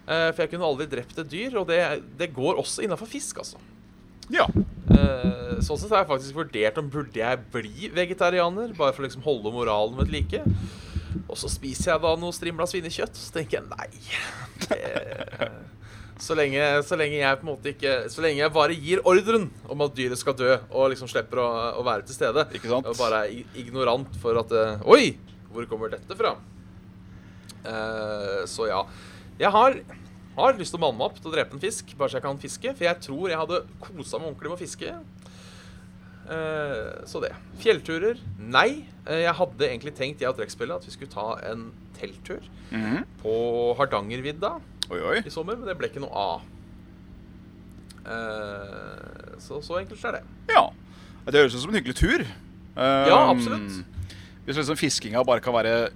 [0.07, 1.81] Eh, for jeg kunne aldri drept et dyr, og det,
[2.19, 3.59] det går også innafor fisk, altså.
[4.31, 4.43] Ja.
[4.91, 9.07] Eh, sånn sett har jeg faktisk vurdert om burde jeg bli vegetarianer, bare for å
[9.07, 10.43] liksom holde moralen ved like.
[11.27, 13.89] Og så spiser jeg da noe strimla svinekjøtt, så tenker jeg nei.
[14.67, 15.49] Det,
[16.19, 19.43] så, lenge, så lenge jeg på en måte ikke Så lenge jeg bare gir ordren
[19.69, 21.47] om at dyret skal dø, og liksom slipper å,
[21.77, 22.89] å være til stede, Ikke sant?
[22.89, 25.13] og bare er ignorant for at eh, Oi!
[25.53, 26.33] Hvor kommer dette fra?
[27.67, 28.81] Uh, så ja.
[29.39, 29.77] Jeg har,
[30.37, 32.25] har lyst til å manne meg opp til å drepe en fisk, bare så jeg
[32.25, 32.73] kan fiske.
[32.73, 34.93] For jeg tror jeg hadde kosa meg ordentlig med å fiske.
[36.27, 37.31] Eh, så det.
[37.61, 38.17] Fjellturer?
[38.39, 38.83] Nei.
[39.07, 43.05] Eh, jeg hadde egentlig tenkt jeg og trekkspillet at vi skulle ta en telttur Mhm.
[43.23, 43.33] på
[43.77, 44.59] Hardangervidda
[44.91, 45.17] Oi, oi.
[45.25, 46.41] i sommer, men det ble ikke noe av.
[48.07, 50.23] Eh, så så enkelt er det.
[50.53, 50.69] Ja.
[51.27, 52.23] Det høres ut som en hyggelig tur.
[52.77, 53.85] Ja, Um, absolutt.
[54.45, 55.89] Hvis liksom fiskinga bare kan være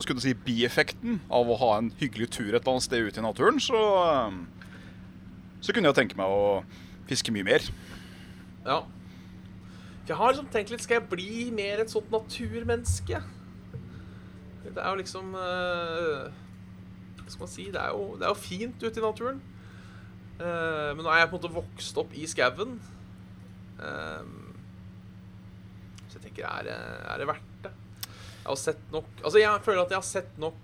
[0.00, 3.18] skulle du si, bieffekten av å ha en hyggelig tur et eller annet sted ute
[3.18, 4.46] i naturen, så, um,
[5.60, 6.64] så kunne jeg tenke meg å
[7.06, 7.60] fiske mye mer.
[8.64, 8.82] Ja.
[10.02, 13.18] For jeg har liksom tenkt litt Skal jeg bli mer et sånt naturmenneske?
[14.64, 16.24] Det er jo liksom eh,
[17.20, 17.66] Hva skal man si?
[17.74, 19.38] Det er jo, det er jo fint ute i naturen.
[20.40, 22.72] Eh, men nå er jeg på en måte vokst opp i skauen.
[23.78, 24.24] Eh,
[26.08, 26.78] så jeg tenker er det,
[27.12, 27.72] er det verdt det?
[28.42, 30.60] Jeg har sett nok Altså, jeg føler at jeg har sett nok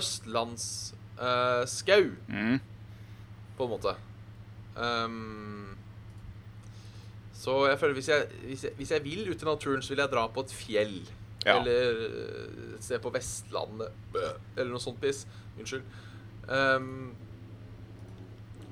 [0.00, 2.56] østlandsskau, Mm.
[3.58, 3.92] på en måte.
[4.76, 5.71] Um,
[7.42, 10.02] så jeg føler hvis jeg, hvis, jeg, hvis jeg vil ut i naturen, så vil
[10.04, 10.98] jeg dra på et fjell.
[11.42, 11.56] Ja.
[11.58, 13.90] Eller eh, sted på Vestlandet.
[14.54, 15.24] Eller noe sånt piss.
[15.58, 15.82] Unnskyld.
[16.46, 17.10] Um,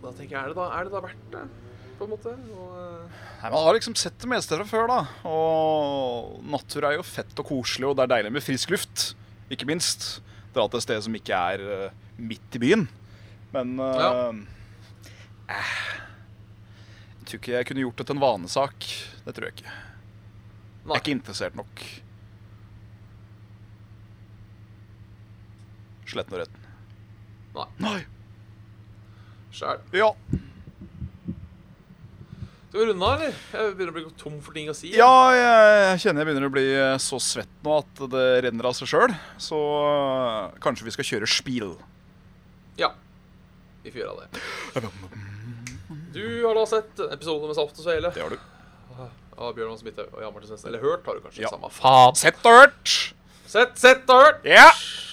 [0.01, 1.43] da tenker jeg, er det da, er det da verdt det?
[1.99, 2.31] På en måte?
[2.55, 5.01] Og, eh, Nei, Man har liksom sett det meste fra før, da.
[5.29, 9.11] Og natur er jo fett og koselig, og det er deilig med frisk luft.
[9.53, 10.21] Ikke minst.
[10.55, 12.87] Dra til et sted som ikke er uh, midt i byen.
[13.51, 14.31] Men eh, Ja.
[15.51, 15.75] eh,
[17.31, 18.87] tror ikke jeg kunne gjort det til en vanesak.
[19.25, 19.75] Det tror jeg ikke.
[20.81, 21.83] Jeg er ikke interessert nok.
[26.11, 26.71] Sletten og retten.
[27.55, 27.67] Nei.
[27.83, 27.99] Nei.
[29.55, 29.83] Sjæl.
[29.95, 30.11] Ja.
[32.71, 33.39] Skal vi runde av, eller?
[33.51, 34.93] Jeg begynner å bli tom for ting å si.
[34.95, 38.71] Ja, jeg, jeg kjenner jeg begynner å bli eh, så svett nå at det renner
[38.71, 39.17] av seg sjøl.
[39.43, 41.75] Så eh, kanskje vi skal kjøre spil.
[42.79, 42.93] Ja.
[43.83, 45.27] Vi får gjøre det.
[46.15, 48.39] Du har da sett episoden med Saft og Svele Det har du.
[49.41, 50.69] av Bjørn Hans Midthaug og Jan Martin Svendsen.
[50.69, 51.43] Eller hørt, har du kanskje?
[51.47, 51.51] Ja.
[51.55, 52.17] Samme faen.
[52.21, 52.97] Sett og hørt!
[53.51, 54.43] Sett, sett og hørt!
[54.47, 54.67] Ja!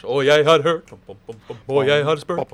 [0.05, 0.91] Og jeg har hørt
[1.67, 2.51] Og jeg har spurt.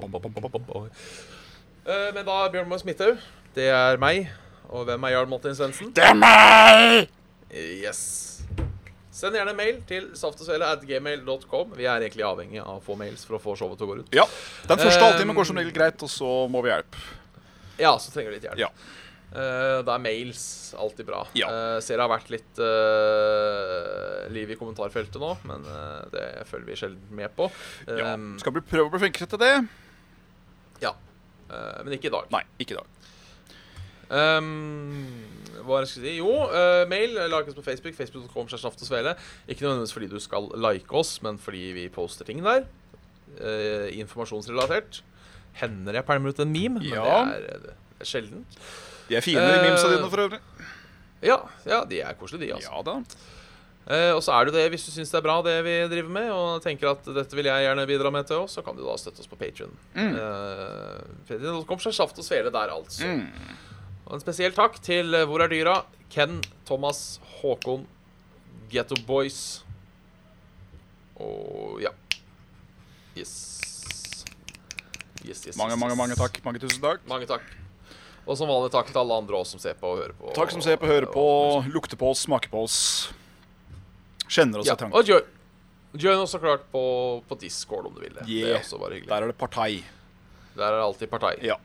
[1.86, 3.18] Eh, Men da Bjørn Hans Midthaug,
[3.58, 4.30] det er meg.
[4.74, 5.90] Og hvem er Jarl Martin Svendsen?
[5.96, 7.10] Det er meg!
[7.54, 8.04] Yes.
[9.14, 11.74] Send gjerne mail til saftogsvele.gmail.com.
[11.78, 13.98] Vi er egentlig avhengig av å få mails for å få showet til å gå
[14.00, 14.14] rundt.
[14.16, 14.26] Ja.
[14.70, 16.98] Den første Um, halvtimen går som regel greit, og så må vi hjelpe.
[17.80, 18.62] Ja, så trenger du litt hjelp.
[18.62, 18.70] Ja.
[19.34, 20.44] Uh, da er mails
[20.78, 21.24] alltid bra.
[21.38, 21.48] Ja.
[21.50, 25.66] Uh, ser det har vært litt uh, liv i kommentarfeltet nå, men
[26.14, 27.50] det følger vi sjelden med på.
[27.90, 28.14] Ja.
[28.14, 29.56] Um, Skal vi prøve å bli flinkere til det?
[30.84, 30.94] ja.
[31.54, 32.30] Men ikke i dag.
[32.34, 33.10] Nei, ikke i dag.
[34.14, 35.04] Um,
[35.64, 36.14] hva det jeg si?
[36.18, 37.96] Jo, uh, mail lages på Facebook.
[37.98, 38.48] Facebook.com.
[38.50, 42.66] Ikke nødvendigvis fordi du skal like oss, men fordi vi poster ting der.
[43.40, 45.02] Eh, informasjonsrelatert.
[45.60, 47.04] Hender jeg pælmer ut en meme, men Ja.
[47.26, 48.46] det er, det er sjelden.
[49.10, 50.40] De er fine, de Eh, mimsa dine, for øvrig.
[51.24, 52.54] Ja, ja, de er koselige, de.
[52.56, 53.04] altså Ja da.
[53.84, 56.10] Uh, og så er det det, hvis du syns det er bra det vi driver
[56.10, 58.84] med, og tenker at dette vil jeg gjerne bidra med til oss, så kan du
[58.86, 59.74] da støtte oss på Patrion.
[59.94, 60.14] Mm.
[60.16, 63.04] Uh, Patreon.com seg saft og svele der, altså.
[63.04, 63.28] Mm.
[64.08, 65.82] Og en spesiell takk til eh, Hvor er dyra?
[66.10, 67.86] Ken, Thomas, Håkon,
[68.72, 69.64] Getto Boys
[71.20, 71.92] og ja.
[73.16, 73.34] Yes.
[75.24, 76.00] Yes, yes, Mange, yes, mange, yes.
[76.02, 76.40] mange takk.
[76.44, 77.04] Mange tusen takk.
[77.08, 77.46] Mange takk.
[78.24, 80.32] Og som vanlig takk til alle andre også som ser på og hører på.
[80.36, 81.24] Takk som ser på, hører på,
[81.74, 82.78] lukter på oss, smaker på oss.
[84.32, 84.96] Kjenner oss Ja, i tanken.
[84.96, 85.26] og join,
[86.00, 86.84] join oss så klart på,
[87.28, 88.24] på Discord om du vil det.
[88.28, 89.12] Det er også bare hyggelig.
[89.12, 89.84] Der er det partei.
[90.56, 91.34] Der er det alltid partei.
[91.44, 91.58] Ja.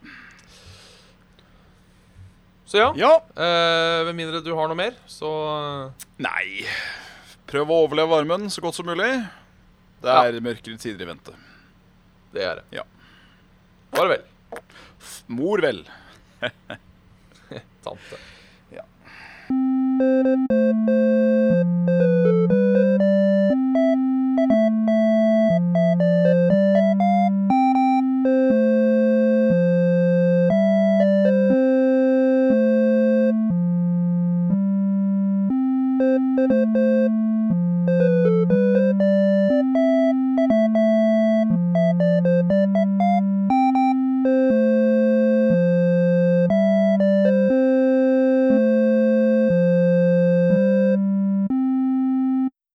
[2.69, 3.13] Så ja, ja.
[3.39, 5.31] eh, med mindre du har noe mer, så
[6.21, 6.67] Nei.
[7.49, 9.09] Prøv å overleve varmen så godt som mulig.
[10.03, 10.41] Det er ja.
[10.45, 11.35] mørkere tider i vente.
[12.33, 12.65] Det er det.
[12.79, 12.85] Ja.
[13.91, 14.23] Bare vel.
[15.27, 15.83] Mor vel.
[17.85, 18.21] Tante.
[18.75, 18.85] Ja.